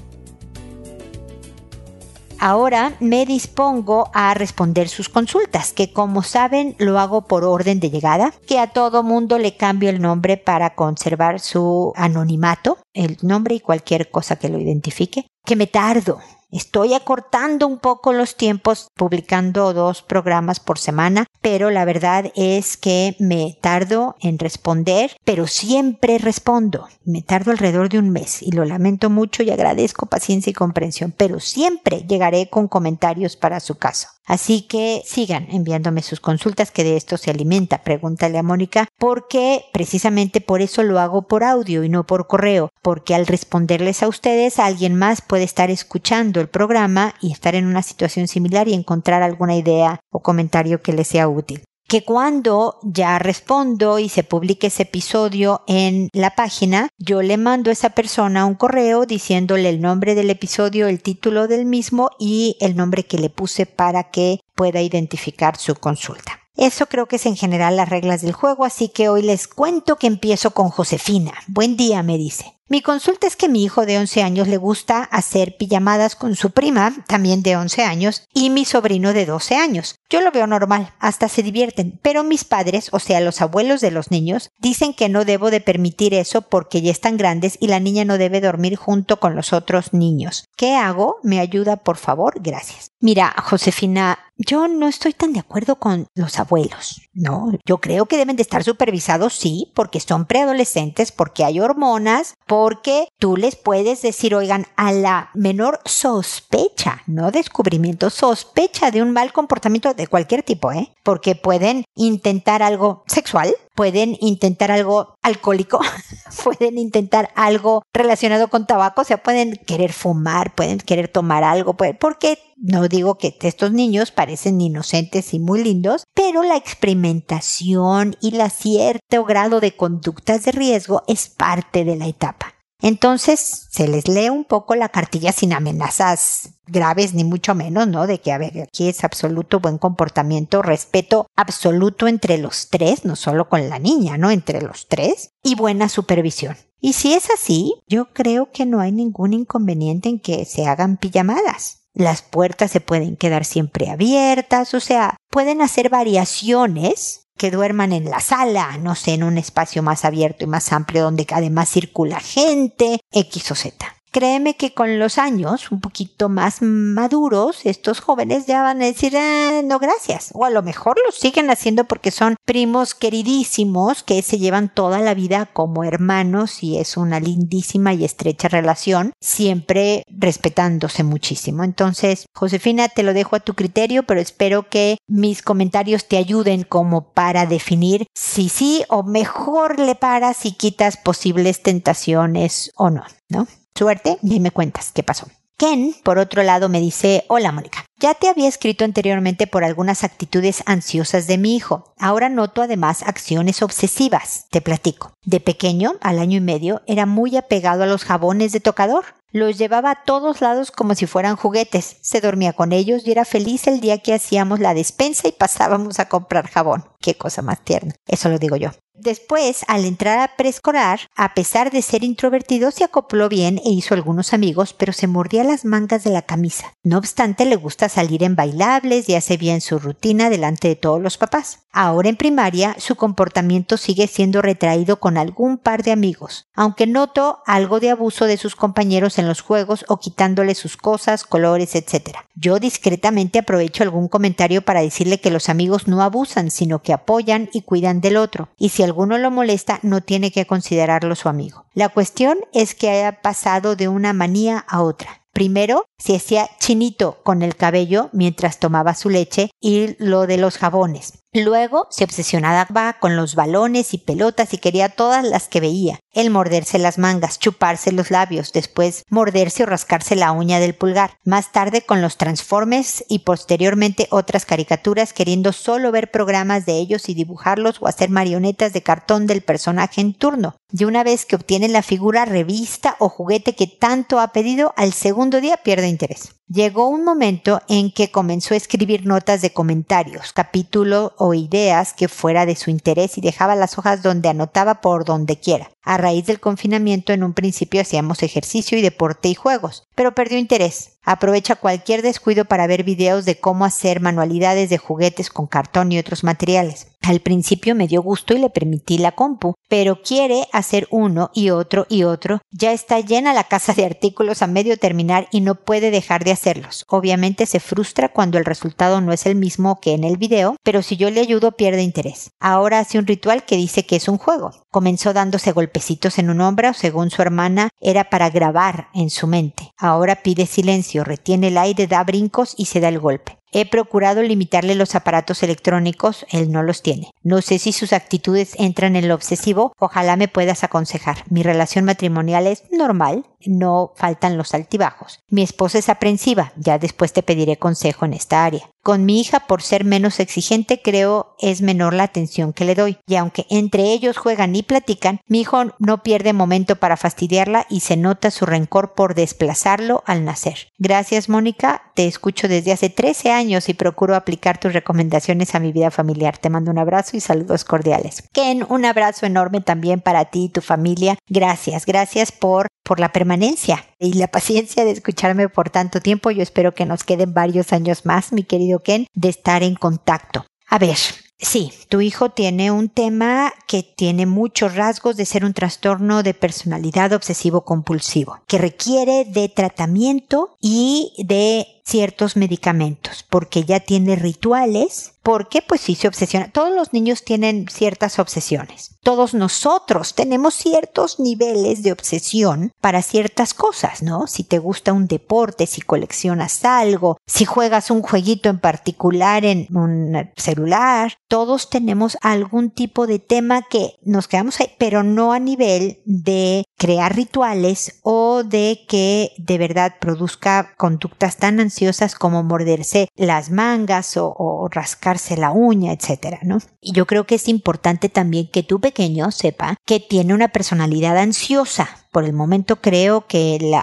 Ahora 2.47 2.94
me 3.00 3.25
dispongo 3.25 4.12
a 4.13 4.36
responder 4.36 4.88
sus 4.88 5.09
consultas, 5.09 5.74
que 5.74 5.92
como 5.92 6.21
saben 6.21 6.75
lo 6.77 7.00
hago 7.00 7.24
por 7.24 7.44
orden 7.44 7.80
de 7.80 7.89
llegada, 7.89 8.36
que 8.45 8.59
a 8.59 8.68
todo 8.68 9.01
mundo 9.01 9.39
le 9.39 9.57
cambio 9.57 9.89
el 9.89 10.00
nombre 10.00 10.38
para 10.38 10.75
conservar 10.75 11.39
su 11.39 11.92
anonimato, 11.95 12.77
el 12.94 13.18
nombre 13.24 13.56
y 13.56 13.62
cualquier 13.62 14.12
cosa 14.12 14.36
que 14.36 14.50
lo 14.50 14.59
identifique, 14.59 15.25
que 15.44 15.56
me 15.56 15.65
tardo 15.65 16.19
Estoy 16.56 16.94
acortando 16.94 17.68
un 17.68 17.80
poco 17.80 18.13
los 18.13 18.38
tiempos 18.38 18.88
publicando 18.96 19.74
dos 19.74 20.02
programas 20.02 20.62
por 20.62 20.80
semana, 20.80 21.25
pero 21.42 21.69
la 21.69 21.84
verdad 21.84 22.31
es 22.34 22.78
que 22.78 23.18
me 23.19 23.57
tardo 23.60 24.16
en 24.22 24.40
responder, 24.40 25.18
pero 25.25 25.48
siempre 25.48 26.18
respondo. 26.18 26.88
Me 27.04 27.22
tardo 27.22 27.52
alrededor 27.52 27.90
de 27.90 28.00
un 28.00 28.10
mes 28.10 28.42
y 28.42 28.54
lo 28.54 28.63
lamento 28.63 29.10
mucho 29.10 29.44
y 29.44 29.50
agradezco 29.50 30.06
paciencia 30.06 30.50
y 30.50 30.54
comprensión, 30.54 31.13
pero 31.18 31.42
siempre 31.42 32.06
llegaré 32.07 32.50
con 32.50 32.69
comentarios 32.69 33.36
para 33.36 33.60
su 33.60 33.75
caso. 33.75 34.14
Así 34.25 34.63
que 34.63 35.04
sigan 35.06 35.48
enviándome 35.51 36.01
sus 36.01 36.19
consultas, 36.19 36.72
que 36.72 36.83
de 36.83 36.98
esto 36.98 37.18
se 37.18 37.30
alimenta. 37.30 37.83
Pregúntale 37.83 38.38
a 38.38 38.44
Mónica, 38.44 38.88
porque 38.98 39.66
precisamente 39.72 40.42
por 40.42 40.62
eso 40.62 40.81
lo 40.83 41.00
hago 41.00 41.27
por 41.27 41.44
audio 41.44 41.84
y 41.84 41.89
no 41.89 42.05
por 42.05 42.27
correo, 42.27 42.72
porque 42.82 43.13
al 43.13 43.27
responderles 43.27 44.01
a 44.01 44.08
ustedes, 44.08 44.60
alguien 44.60 44.96
más 44.96 45.22
puede 45.22 45.44
estar 45.44 45.70
escuchando 45.70 46.41
el 46.41 46.48
programa 46.48 47.13
y 47.22 47.32
estar 47.32 47.55
en 47.55 47.67
una 47.67 47.84
situación 47.84 48.27
similar 48.27 48.67
y 48.67 48.74
encontrar 48.74 49.22
alguna 49.22 49.55
idea 49.55 50.00
o 50.12 50.22
comentario 50.22 50.82
que 50.82 50.94
les 50.94 51.08
sea 51.08 51.27
útil 51.27 51.63
que 51.88 52.04
cuando 52.04 52.80
ya 52.84 53.20
respondo 53.20 54.00
y 54.00 54.10
se 54.10 54.24
publique 54.24 54.68
ese 54.68 54.84
episodio 54.84 55.63
en 55.68 56.10
la 56.13 56.36
página, 56.36 56.89
yo 56.98 57.22
le 57.22 57.38
mando 57.38 57.70
a 57.70 57.74
esa 57.74 57.92
persona 57.92 58.46
un 58.46 58.56
correo 58.56 59.06
diciéndole 59.06 59.70
el 59.70 59.82
nombre 59.82 60.15
del 60.15 60.30
episodio, 60.30 60.88
el 60.88 61.01
título 61.01 61.48
del 61.48 61.65
mismo 61.65 62.10
y 62.20 62.58
el 62.60 62.75
nombre 62.75 63.06
que 63.06 63.20
le 63.20 63.30
puse 63.30 63.65
para 63.65 64.10
que 64.10 64.39
pueda 64.56 64.82
identificar 64.82 65.58
su 65.58 65.75
consulta. 65.75 66.39
Eso 66.58 66.86
creo 66.86 67.08
que 67.08 67.18
es 67.18 67.25
en 67.25 67.36
general 67.36 67.75
las 67.75 67.89
reglas 67.89 68.22
del 68.22 68.32
juego, 68.32 68.63
así 68.63 68.88
que 68.88 69.10
hoy 69.10 69.22
les 69.22 69.48
cuento 69.48 69.98
que 69.98 70.08
empiezo 70.08 70.51
con 70.51 70.70
Josefina. 70.70 71.34
Buen 71.48 71.75
día, 71.75 72.01
me 72.01 72.18
dice. 72.18 72.54
Mi 72.67 72.81
consulta 72.81 73.27
es 73.27 73.36
que 73.36 73.48
mi 73.48 73.63
hijo 73.63 73.86
de 73.86 74.00
11 74.00 74.24
años 74.24 74.48
le 74.48 74.57
gusta 74.57 75.03
hacer 75.03 75.55
pijamadas 75.55 76.15
con 76.15 76.36
su 76.36 76.50
prima, 76.50 76.95
también 77.05 77.43
de 77.43 77.55
11 77.55 77.84
años, 77.84 78.27
y 78.34 78.50
mi 78.50 78.65
sobrino 78.65 79.13
de 79.13 79.27
12 79.27 79.55
años. 79.55 80.00
Yo 80.10 80.19
lo 80.22 80.31
veo 80.31 80.48
normal, 80.48 80.91
hasta 80.98 81.29
se 81.29 81.43
divierten, 81.43 82.00
pero 82.01 82.24
mis 82.24 82.43
padres, 82.43 82.89
o 82.91 82.98
sea, 82.98 83.19
los 83.19 83.39
abuelos 83.41 83.81
de 83.81 83.91
los 83.91 84.10
niños, 84.10 84.50
dicen 84.57 84.95
que 84.95 85.10
no 85.10 85.25
debo 85.25 85.51
de 85.51 85.62
permitir 85.62 86.15
eso 86.15 86.41
porque 86.41 86.81
ya 86.81 86.89
están 86.89 87.17
grandes 87.17 87.55
y 87.60 87.67
la 87.67 87.79
niña 87.79 88.03
no 88.03 88.17
debe 88.17 88.41
dormir 88.41 88.77
junto 88.77 89.19
con 89.19 89.36
los 89.36 89.53
otros 89.53 89.93
niños. 89.93 90.45
¿Qué 90.57 90.75
hago? 90.75 91.17
¿Me 91.22 91.39
ayuda, 91.39 91.77
por 91.77 91.98
favor? 91.98 92.41
Gracias. 92.41 92.89
Mira, 93.00 93.36
Josefina, 93.43 94.17
yo 94.38 94.68
no 94.68 94.88
estoy 94.88 95.13
tan 95.13 95.34
de 95.34 95.39
acuerdo 95.39 95.77
con 95.77 96.08
los 96.15 96.39
abuelos. 96.39 97.01
No, 97.13 97.51
yo 97.65 97.77
creo 97.77 98.06
que 98.06 98.18
deben 98.18 98.36
de 98.36 98.42
estar 98.42 98.63
supervisados, 98.63 99.34
sí, 99.34 99.72
porque 99.74 100.00
son 100.00 100.25
preadolescentes, 100.25 101.12
porque 101.12 101.46
hay 101.46 101.60
hormonas, 101.60 102.36
porque 102.46 103.08
tú 103.20 103.38
les 103.38 103.56
puedes 103.56 104.01
decir, 104.01 104.36
oigan, 104.36 104.68
a 104.75 104.92
la 104.92 105.30
menor 105.34 105.80
sospecha, 105.86 107.01
no 107.08 107.32
descubrimiento, 107.32 108.10
sospecha 108.10 108.92
de 108.92 109.01
un 109.01 109.12
mal 109.12 109.32
comportamiento 109.32 109.94
de 109.94 110.08
cualquier 110.08 110.44
tipo, 110.44 110.72
¿eh? 110.74 110.94
Porque 111.04 111.36
pueden 111.36 111.86
intentar 111.96 112.62
algo 112.62 113.04
sexual, 113.08 113.56
pueden 113.75 114.18
intentar 114.20 114.72
algo 114.72 115.15
alcohólico, 115.22 115.80
pueden 116.44 116.77
intentar 116.77 117.32
algo 117.36 117.84
relacionado 117.94 118.50
con 118.50 118.68
tabaco, 118.68 119.01
o 119.01 119.06
sea, 119.06 119.24
pueden 119.24 119.56
querer 119.56 119.94
fumar, 119.94 120.54
pueden 120.54 120.80
querer 120.80 121.08
tomar 121.08 121.44
algo, 121.44 121.75
porque 121.75 122.39
no 122.55 122.88
digo 122.88 123.17
que 123.17 123.38
estos 123.41 123.71
niños 123.71 124.12
parecen 124.12 124.62
inocentes 124.62 125.33
y 125.33 125.39
muy 125.39 125.63
lindos, 125.63 126.05
pero 126.13 126.43
la 126.43 126.57
experimentación 126.57 128.15
y 128.21 128.31
la 128.31 128.50
cierto 128.50 129.24
grado 129.25 129.59
de 129.59 129.75
conductas 129.75 130.45
de 130.45 130.51
riesgo 130.51 131.03
es 131.07 131.29
parte 131.29 131.85
de 131.85 131.95
la 131.95 132.07
etapa. 132.07 132.55
Entonces 132.81 133.67
se 133.71 133.88
les 133.88 134.07
lee 134.07 134.29
un 134.29 134.43
poco 134.43 134.75
la 134.75 134.89
cartilla 134.89 135.31
sin 135.31 135.53
amenazas 135.53 136.51
graves 136.67 137.13
ni 137.13 137.24
mucho 137.24 137.55
menos, 137.55 137.88
¿no? 137.88 138.05
De 138.05 138.19
que, 138.19 138.31
a 138.31 138.38
ver, 138.38 138.62
aquí 138.62 138.89
es 138.89 139.03
absoluto 139.03 139.59
buen 139.59 139.77
comportamiento, 139.77 140.62
respeto 140.62 141.27
absoluto 141.35 142.07
entre 142.07 142.38
los 142.38 142.69
tres, 142.69 143.05
no 143.05 143.15
solo 143.15 143.50
con 143.50 143.69
la 143.69 143.79
niña, 143.79 144.17
¿no? 144.17 144.29
Entre 144.29 144.62
los 144.62 144.88
tres, 144.88 145.31
y 145.41 145.55
buena 145.55 145.89
supervisión. 145.89 146.57
Y 146.81 146.93
si 146.93 147.13
es 147.13 147.29
así, 147.31 147.74
yo 147.88 148.13
creo 148.13 148.51
que 148.51 148.65
no 148.65 148.81
hay 148.81 148.91
ningún 148.91 149.33
inconveniente 149.33 150.09
en 150.09 150.19
que 150.19 150.45
se 150.45 150.67
hagan 150.67 150.97
pijamadas. 150.97 151.85
Las 151.96 152.22
puertas 152.22 152.72
se 152.72 152.82
pueden 152.82 153.16
quedar 153.16 153.46
siempre 153.46 153.90
abiertas, 153.90 154.74
o 154.74 154.80
sea, 154.80 155.18
pueden 155.32 155.62
hacer 155.62 155.90
variaciones 155.90 157.30
que 157.38 157.52
duerman 157.52 157.94
en 157.94 158.10
la 158.10 158.20
sala, 158.20 158.78
no 158.78 158.96
sé, 158.96 159.14
en 159.14 159.24
un 159.24 159.38
espacio 159.38 159.82
más 159.82 160.06
abierto 160.06 160.44
y 160.44 160.48
más 160.48 160.72
amplio 160.72 161.04
donde 161.04 161.25
además 161.32 161.70
circula 161.70 162.20
gente, 162.20 163.00
X 163.12 163.52
o 163.52 163.56
Z. 163.56 163.96
Créeme 164.15 164.55
que 164.55 164.74
con 164.74 164.98
los 164.98 165.17
años, 165.17 165.74
un 165.74 165.81
poquito 165.81 166.29
más 166.29 166.62
maduros, 166.62 167.65
estos 167.65 168.00
jóvenes 168.00 168.45
ya 168.45 168.63
van 168.63 168.81
a 168.81 168.86
decir, 168.86 169.12
ah, 169.17 169.60
no 169.62 169.77
gracias. 169.77 170.29
O 170.34 170.45
a 170.45 170.50
lo 170.50 170.63
mejor 170.63 170.95
lo 171.05 171.12
siguen 171.12 171.50
haciendo 171.50 171.84
porque 171.84 172.12
son 172.12 172.38
primos 172.45 172.95
queridísimos 172.95 174.03
que 174.03 174.22
se 174.22 174.38
llevan 174.38 174.74
toda 174.74 175.01
la 175.01 175.15
vida 175.15 175.48
como 175.48 175.84
hermanos 175.84 176.63
y 176.63 176.77
es 176.77 176.95
una 176.95 177.19
lindísima 177.19 177.93
y 177.93 178.05
estrecha 178.05 178.48
relación, 178.48 179.12
siempre 179.19 180.03
respetándose 180.07 181.03
muchísimo. 181.03 181.65
Entonces, 181.65 182.25
Josefina, 182.34 182.88
te 182.88 183.03
lo 183.03 183.13
dejo 183.13 183.36
a 183.36 183.41
tu 183.41 183.53
criterio, 183.53 184.03
pero 184.03 184.22
espero 184.22 184.69
que 184.69 184.98
mis 185.10 185.41
comentarios 185.41 186.07
te 186.07 186.15
ayuden 186.15 186.63
como 186.63 187.12
para 187.12 187.48
definir 187.48 188.07
si 188.15 188.48
sí 188.48 188.86
o 188.88 189.03
mejor 189.03 189.77
le 189.77 189.95
paras 189.95 190.45
y 190.45 190.53
quitas 190.53 190.95
posibles 190.95 191.62
tentaciones 191.62 192.72
o 192.77 192.89
no, 192.89 193.03
¿no? 193.27 193.45
Suerte 193.77 194.17
y 194.24 194.39
me 194.39 194.51
cuentas 194.51 194.91
qué 194.94 195.03
pasó. 195.03 195.27
Ken, 195.58 195.94
por 196.03 196.17
otro 196.17 196.44
lado, 196.44 196.70
me 196.70 196.79
dice, 196.79 197.25
hola 197.27 197.51
Mónica, 197.51 197.86
ya 198.00 198.13
te 198.13 198.29
había 198.29 198.48
escrito 198.48 198.86
anteriormente 198.86 199.48
por 199.48 199.65
algunas 199.65 200.05
actitudes 200.05 200.63
ansiosas 200.65 201.27
de 201.27 201.38
mi 201.38 201.55
hijo. 201.55 201.94
Ahora 201.98 202.29
noto 202.29 202.62
además 202.62 203.03
acciones 203.03 203.62
obsesivas. 203.62 204.48
Te 204.50 204.62
platico. 204.62 205.12
De 205.25 205.41
pequeño, 205.41 205.96
al 206.01 206.20
año 206.20 206.38
y 206.38 206.41
medio, 206.41 206.84
era 206.88 207.05
muy 207.05 207.36
apegado 207.36 207.84
a 207.84 207.88
los 207.88 208.05
jabones 208.05 208.53
de 208.53 208.62
tocador. 208.62 209.03
Los 209.32 209.58
llevaba 209.58 209.91
a 209.91 210.03
todos 210.03 210.39
lados 210.39 210.72
como 210.72 210.96
si 210.96 211.05
fueran 211.05 211.36
juguetes. 211.36 211.98
Se 212.01 212.22
dormía 212.22 212.53
con 212.53 212.72
ellos 212.72 213.03
y 213.05 213.12
era 213.12 213.25
feliz 213.25 213.67
el 213.67 213.82
día 213.82 213.98
que 213.98 214.13
hacíamos 214.13 214.62
la 214.62 214.74
despensa 214.74 215.27
y 215.27 215.34
pasábamos 215.34 216.00
a 216.00 216.08
comprar 216.08 216.50
jabón. 216.50 216.86
Qué 217.01 217.15
cosa 217.15 217.41
más 217.41 217.62
tierna. 217.62 217.94
Eso 218.08 218.29
lo 218.29 218.39
digo 218.39 218.55
yo. 218.55 218.72
Después, 218.98 219.66
al 219.68 219.84
entrar 219.84 220.20
a 220.20 220.38
preescolar, 220.38 221.02
a 221.16 221.34
pesar 221.34 221.70
de 221.70 221.82
ser 221.82 222.04
introvertido, 222.04 222.72
se 222.72 222.86
acopló 222.86 223.28
bien 223.28 223.60
e 223.66 223.70
hizo 223.70 223.94
algunos 223.94 224.34
amigos, 224.34 224.74
pero 224.74 224.94
se 224.94 225.08
mordía 225.08 225.44
las 225.44 225.66
mangas 225.66 226.06
de 226.06 226.12
la 226.12 226.22
camisa. 226.22 226.74
No 226.82 226.98
obstante, 226.98 227.44
le 227.46 227.58
gusta 227.58 227.90
salir 227.90 228.24
en 228.24 228.36
bailables 228.36 229.10
y 229.10 229.16
hace 229.16 229.36
bien 229.36 229.60
su 229.60 229.80
rutina 229.80 230.30
delante 230.30 230.70
de 230.70 230.75
todos 230.78 231.02
los 231.02 231.18
papás. 231.18 231.66
Ahora 231.78 232.08
en 232.08 232.16
primaria, 232.16 232.74
su 232.80 232.96
comportamiento 232.96 233.75
sigue 233.75 234.08
siendo 234.08 234.42
retraído 234.42 235.02
con 235.02 235.18
algún 235.18 235.58
par 235.58 235.84
de 235.84 235.92
amigos, 235.92 236.48
aunque 236.56 236.88
noto 236.88 237.40
algo 237.46 237.82
de 237.82 237.90
abuso 237.90 238.24
de 238.25 238.38
sus 238.38 238.56
compañeros 238.56 239.18
en 239.20 239.28
los 239.28 239.42
juegos 239.42 239.84
o 239.90 240.00
quitándole 240.00 240.56
sus 240.56 240.78
cosas, 240.78 241.25
colores, 241.25 241.75
etc. 241.75 242.20
Yo 242.34 242.60
discretamente 242.60 243.40
aprovecho 243.40 243.84
algún 243.84 244.08
comentario 244.08 244.64
para 244.64 244.80
decirle 244.80 245.20
que 245.20 245.32
los 245.32 245.50
amigos 245.50 245.90
no 245.90 246.02
abusan, 246.02 246.50
sino 246.50 246.82
que 246.82 246.94
apoyan 246.94 247.50
y 247.52 247.64
cuidan 247.64 248.00
del 248.00 248.16
otro, 248.16 248.48
y 248.58 248.70
si 248.70 248.84
alguno 248.86 249.18
lo 249.18 249.32
molesta, 249.32 249.80
no 249.84 250.01
tiene 250.01 250.32
que 250.32 250.48
considerarlo 250.48 251.15
su 251.15 251.27
amigo. 251.27 251.65
La 251.74 251.89
cuestión 251.89 252.38
es 252.54 252.74
que 252.74 252.89
haya 252.89 253.22
pasado 253.22 253.75
de 253.75 253.88
una 253.88 254.13
manía 254.13 254.60
a 254.68 254.82
otra. 254.82 255.25
Primero, 255.36 255.86
se 255.98 256.15
hacía 256.15 256.50
chinito 256.60 257.22
con 257.24 257.42
el 257.42 257.58
cabello 257.58 258.10
mientras 258.13 258.58
tomaba 258.58 258.94
su 258.94 259.10
leche 259.10 259.51
y 259.60 260.01
lo 260.01 260.27
de 260.27 260.38
los 260.38 260.58
jabones. 260.58 261.25
Luego 261.36 261.88
se 261.89 262.06
obsesionaba 262.06 262.94
con 263.01 263.18
los 263.18 263.36
balones 263.36 263.94
y 263.94 263.98
pelotas 263.98 264.54
y 264.54 264.58
quería 264.58 264.88
todas 264.88 265.25
las 265.25 265.50
que 265.50 265.60
veía. 265.60 266.00
El 266.13 266.30
morderse 266.30 266.80
las 266.80 266.98
mangas, 266.98 267.39
chuparse 267.39 267.92
los 267.92 268.10
labios, 268.10 268.54
después 268.54 269.04
morderse 269.10 269.63
o 269.63 269.65
rascarse 269.65 270.15
la 270.15 270.32
uña 270.32 270.62
del 270.62 270.75
pulgar. 270.75 271.18
Más 271.25 271.51
tarde 271.51 271.82
con 271.82 272.01
los 272.01 272.15
transformes 272.15 273.04
y 273.10 273.20
posteriormente 273.20 274.08
otras 274.12 274.46
caricaturas 274.46 275.12
queriendo 275.12 275.51
solo 275.51 275.92
ver 275.92 276.10
programas 276.10 276.65
de 276.65 276.77
ellos 276.77 277.10
y 277.10 277.13
dibujarlos 277.13 277.82
o 277.82 277.88
hacer 277.88 278.10
marionetas 278.10 278.72
de 278.72 278.84
cartón 278.84 279.27
del 279.27 279.42
personaje 279.42 280.00
en 280.00 280.13
turno. 280.13 280.56
Y 280.72 280.86
una 280.86 281.04
vez 281.04 281.25
que 281.25 281.36
obtiene 281.36 281.68
la 281.68 281.82
figura, 281.82 282.24
revista 282.24 282.96
o 283.00 283.10
juguete 283.10 283.56
que 283.56 283.68
tanto 283.68 284.22
ha 284.22 284.30
pedido, 284.30 284.74
al 284.77 284.94
segundo 284.94 285.42
día 285.42 285.58
pierde 285.58 285.89
interés. 285.89 286.35
Llegó 286.48 286.90
un 286.90 287.04
momento 287.04 287.60
en 287.68 287.92
que 287.92 288.12
comenzó 288.12 288.54
a 288.54 288.58
escribir 288.58 289.08
notas 289.08 289.42
de 289.42 289.52
comentarios, 289.52 290.32
capítulos 290.32 291.14
o 291.18 291.34
ideas 291.34 291.94
que 291.94 292.08
fuera 292.08 292.46
de 292.46 292.56
su 292.56 292.70
interés 292.70 293.18
y 293.18 293.22
dejaba 293.22 293.56
las 293.56 293.80
hojas 293.80 294.04
donde 294.04 294.30
anotaba 294.30 294.80
por 294.80 295.06
donde 295.06 295.40
quiera. 295.40 295.72
A 295.86 295.98
raíz 295.98 296.25
del 296.25 296.39
confinamiento 296.39 297.13
en 297.13 297.24
un 297.24 297.34
principio 297.34 297.80
hacíamos 297.80 298.24
ejercicio 298.24 298.75
y 298.75 298.82
deporte 298.82 299.30
y 299.30 299.36
juegos, 299.36 299.84
pero 299.94 300.15
perdió 300.15 300.39
interés. 300.39 300.96
Aprovecha 301.06 301.56
cualquier 301.56 302.01
descuido 302.01 302.46
para 302.46 302.65
ver 302.65 302.84
videos 302.84 303.25
de 303.25 303.39
cómo 303.39 303.63
hacer 303.63 304.01
manualidades 304.01 304.72
de 304.72 304.80
juguetes 304.80 305.30
con 305.30 305.46
cartón 305.46 305.92
y 305.92 306.00
otros 306.00 306.24
materiales. 306.24 306.88
Al 307.04 307.20
principio 307.20 307.75
me 307.75 307.88
dio 307.88 308.01
gusto 308.01 308.34
y 308.34 308.39
le 308.39 308.50
permití 308.50 308.98
la 308.98 309.12
compu, 309.12 309.54
pero 309.70 310.01
quiere 310.01 310.48
hacer 310.51 310.88
uno 310.89 311.30
y 311.36 311.51
otro 311.51 311.86
y 311.88 312.04
otro. 312.04 312.42
Ya 312.50 312.72
está 312.72 313.00
llena 313.00 313.36
la 313.36 313.44
casa 313.44 313.74
de 313.74 313.86
artículos 313.86 314.42
a 314.42 314.48
medio 314.48 314.80
terminar 314.80 315.27
y 315.32 315.42
no 315.42 315.54
puede 315.54 315.92
dejar 315.92 316.24
de 316.24 316.32
hacerlos. 316.32 316.84
Obviamente 316.88 317.46
se 317.46 317.60
frustra 317.60 318.10
cuando 318.10 318.39
el 318.39 318.46
resultado 318.46 319.01
no 319.01 319.13
es 319.13 319.27
el 319.27 319.36
mismo 319.36 319.80
que 319.80 319.94
en 319.94 320.04
el 320.04 320.18
video, 320.18 320.56
pero 320.63 320.82
si 320.82 320.98
yo 320.98 321.12
le 321.12 321.22
ayudo 321.22 321.51
pierde 321.51 321.84
interés. 321.84 322.32
Ahora 322.39 322.80
hace 322.80 322.98
un 322.98 323.06
ritual 323.06 323.46
que 323.46 323.58
dice 323.58 323.86
que 323.86 323.98
es 323.98 324.08
un 324.08 324.18
juego. 324.18 324.50
Comenzó 324.72 325.13
dándose 325.13 325.51
golpecitos 325.75 326.20
en 326.20 326.29
un 326.29 326.39
hombro, 326.39 326.74
según 326.74 327.10
su 327.10 327.22
hermana, 327.22 327.67
era 327.82 328.05
para 328.05 328.29
grabar 328.29 328.88
en 328.94 329.10
su 329.10 329.27
mente. 329.27 329.74
Ahora 329.77 330.15
pide 330.24 330.46
silencio, 330.46 331.03
retiene 331.03 331.50
el 331.50 331.58
aire, 331.58 331.86
da 331.86 332.01
brincos 332.05 332.55
y 332.58 332.67
se 332.67 332.79
da 332.79 332.88
el 332.88 333.00
golpe. 333.00 333.39
He 333.57 333.65
procurado 333.65 334.21
limitarle 334.21 334.75
los 334.75 334.95
aparatos 334.95 335.41
electrónicos, 335.41 336.25
él 336.29 336.51
no 336.51 336.62
los 336.62 336.81
tiene. 336.81 337.12
No 337.24 337.41
sé 337.41 337.57
si 337.57 337.71
sus 337.71 337.93
actitudes 337.93 338.53
entran 338.59 338.97
en 338.97 339.07
lo 339.07 339.15
obsesivo, 339.15 339.71
ojalá 339.79 340.17
me 340.17 340.27
puedas 340.27 340.65
aconsejar. 340.65 341.24
Mi 341.29 341.41
relación 341.41 341.85
matrimonial 341.85 342.47
es 342.47 342.65
normal, 342.69 343.25
no 343.45 343.93
faltan 343.95 344.35
los 344.35 344.53
altibajos. 344.53 345.21
Mi 345.29 345.41
esposa 345.41 345.79
es 345.79 345.88
aprensiva, 345.88 346.51
ya 346.57 346.79
después 346.79 347.13
te 347.13 347.24
pediré 347.24 347.55
consejo 347.55 348.03
en 348.03 348.12
esta 348.12 348.43
área. 348.43 348.69
Con 348.83 349.05
mi 349.05 349.21
hija, 349.21 349.47
por 349.47 349.63
ser 349.63 349.83
menos 349.85 350.19
exigente, 350.19 350.81
creo 350.81 351.35
es 351.39 351.62
menor 351.62 351.93
la 351.93 352.03
atención 352.03 352.53
que 352.53 352.65
le 352.65 352.75
doy. 352.75 352.97
Y 353.07 353.15
aunque 353.15 353.45
entre 353.50 353.93
ellos 353.93 354.17
juegan 354.17 354.55
y 354.55 354.63
platican, 354.63 355.21
mi 355.27 355.41
hijo 355.41 355.71
no 355.79 356.03
pierde 356.03 356.33
momento 356.33 356.75
para 356.75 356.97
fastidiarla 356.97 357.65
y 357.69 357.79
se 357.79 357.97
nota 357.97 358.29
su 358.29 358.45
rencor 358.45 358.93
por 358.93 359.15
desplazarlo 359.15 360.03
al 360.05 360.24
nacer. 360.24 360.67
Gracias, 360.77 361.29
Mónica. 361.29 361.93
Te 361.95 362.05
escucho 362.05 362.47
desde 362.47 362.74
hace 362.74 362.89
13 362.89 363.31
años 363.31 363.45
y 363.46 363.74
procuro 363.74 364.16
aplicar 364.16 364.60
tus 364.60 364.74
recomendaciones 364.74 365.56
a 365.56 365.60
mi 365.60 365.72
vida 365.72 365.92
familiar. 365.92 366.38
Te 366.38 366.50
mando 366.50 366.72
un 366.72 366.80
abrazo 366.80 367.16
y 367.16 367.20
saludos 367.20 367.64
cordiales. 367.64 368.24
Ken, 368.34 368.66
un 368.70 368.86
abrazo 368.86 369.25
enorme 369.25 369.62
también 369.62 370.02
para 370.02 370.25
ti 370.25 370.46
y 370.46 370.50
tu 370.50 370.62
familia. 370.62 371.18
Gracias, 371.30 371.86
gracias 371.86 372.32
por, 372.32 372.68
por 372.84 373.00
la 373.00 373.12
permanencia 373.12 373.86
y 374.00 374.14
la 374.14 374.28
paciencia 374.32 374.84
de 374.84 374.92
escucharme 374.92 375.48
por 375.50 375.70
tanto 375.70 376.02
tiempo. 376.02 376.32
Yo 376.32 376.42
espero 376.42 376.74
que 376.74 376.86
nos 376.86 377.04
queden 377.04 377.34
varios 377.34 377.72
años 377.72 378.06
más, 378.06 378.34
mi 378.34 378.44
querido 378.44 378.80
Ken, 378.80 379.08
de 379.14 379.30
estar 379.30 379.64
en 379.64 379.75
contacto. 379.75 380.46
A 380.68 380.80
ver, 380.80 380.98
Sí, 381.38 381.74
tu 381.90 382.00
hijo 382.00 382.30
tiene 382.30 382.72
un 382.72 382.88
tema 382.88 383.54
que 383.68 383.84
tiene 383.84 384.25
muchos 384.25 384.75
rasgos 384.75 385.18
de 385.18 385.25
ser 385.25 385.44
un 385.44 385.54
trastorno 385.54 386.24
de 386.24 386.34
personalidad 386.34 387.12
obsesivo 387.12 387.66
compulsivo, 387.66 388.40
que 388.48 388.58
requiere 388.58 389.25
de 389.25 389.50
tratamiento 389.50 390.56
y 390.62 391.12
de 391.18 391.75
ciertos 391.86 392.36
medicamentos, 392.36 393.24
porque 393.30 393.63
ya 393.63 393.80
tiene 393.80 394.15
rituales 394.15 395.15
porque 395.25 395.63
pues 395.68 395.82
sí 395.82 395.96
se 395.96 396.08
obsesiona. 396.08 396.51
Todos 396.51 396.72
los 396.75 396.94
niños 396.94 397.24
tienen 397.24 397.65
ciertas 397.68 398.20
obsesiones. 398.20 398.92
Todos 399.01 399.34
nosotros 399.34 400.13
tenemos 400.13 400.54
ciertos 400.54 401.20
niveles 401.20 401.82
de 401.82 401.92
obsesión 401.92 402.72
para 402.80 403.01
ciertas 403.01 403.56
cosas, 403.56 404.04
¿no? 404.04 404.27
Si 404.27 404.44
te 404.44 404.60
gusta 404.60 404.94
un 404.94 405.08
deporte, 405.08 405.65
si 405.65 405.82
coleccionas 405.82 406.63
algo, 406.63 407.18
si 407.25 407.44
juegas 407.46 407.89
un 407.89 408.04
jueguito 408.04 408.50
en 408.50 408.60
particular 408.60 409.46
en 409.46 409.65
un 409.75 410.30
celular, 410.38 411.18
todos 411.27 411.72
tenemos 411.72 412.20
algún 412.22 412.70
tipo 412.70 413.08
de 413.08 413.18
tema 413.18 413.63
que 413.63 413.96
nos 414.04 414.27
quedamos 414.27 414.60
ahí, 414.60 414.74
pero 414.77 415.01
no 415.01 415.34
a 415.34 415.39
nivel 415.39 416.01
de 416.06 416.65
crear 416.77 417.15
rituales 417.15 418.00
o 418.04 418.44
de 418.44 418.86
que 418.88 419.32
de 419.39 419.58
verdad 419.58 419.96
produzca 420.00 420.75
conductas 420.77 421.38
tan 421.38 421.60
ansiosas 421.75 422.15
como 422.15 422.41
morderse 422.41 423.10
las 423.17 423.51
mangas 423.51 424.13
o, 424.17 424.70
rascarse 424.72 425.36
la 425.36 425.51
uña, 425.51 425.91
etcétera, 425.91 426.39
¿no? 426.44 426.60
Y 426.79 426.94
yo 426.94 427.05
creo 427.05 427.25
que 427.25 427.36
es 427.36 427.50
importante 427.50 428.08
también 428.08 428.50
que 428.50 428.63
tu 428.63 428.79
pequeño 428.79 429.32
sepa 429.32 429.75
que 429.86 430.00
tiene 430.00 430.34
una 430.34 430.48
personalidad 430.48 431.17
ansiosa 431.17 431.89
por 432.15 432.24
el 432.24 432.32
momento 432.32 432.77
creo 432.77 433.27
que 433.27 433.58
el 433.58 433.74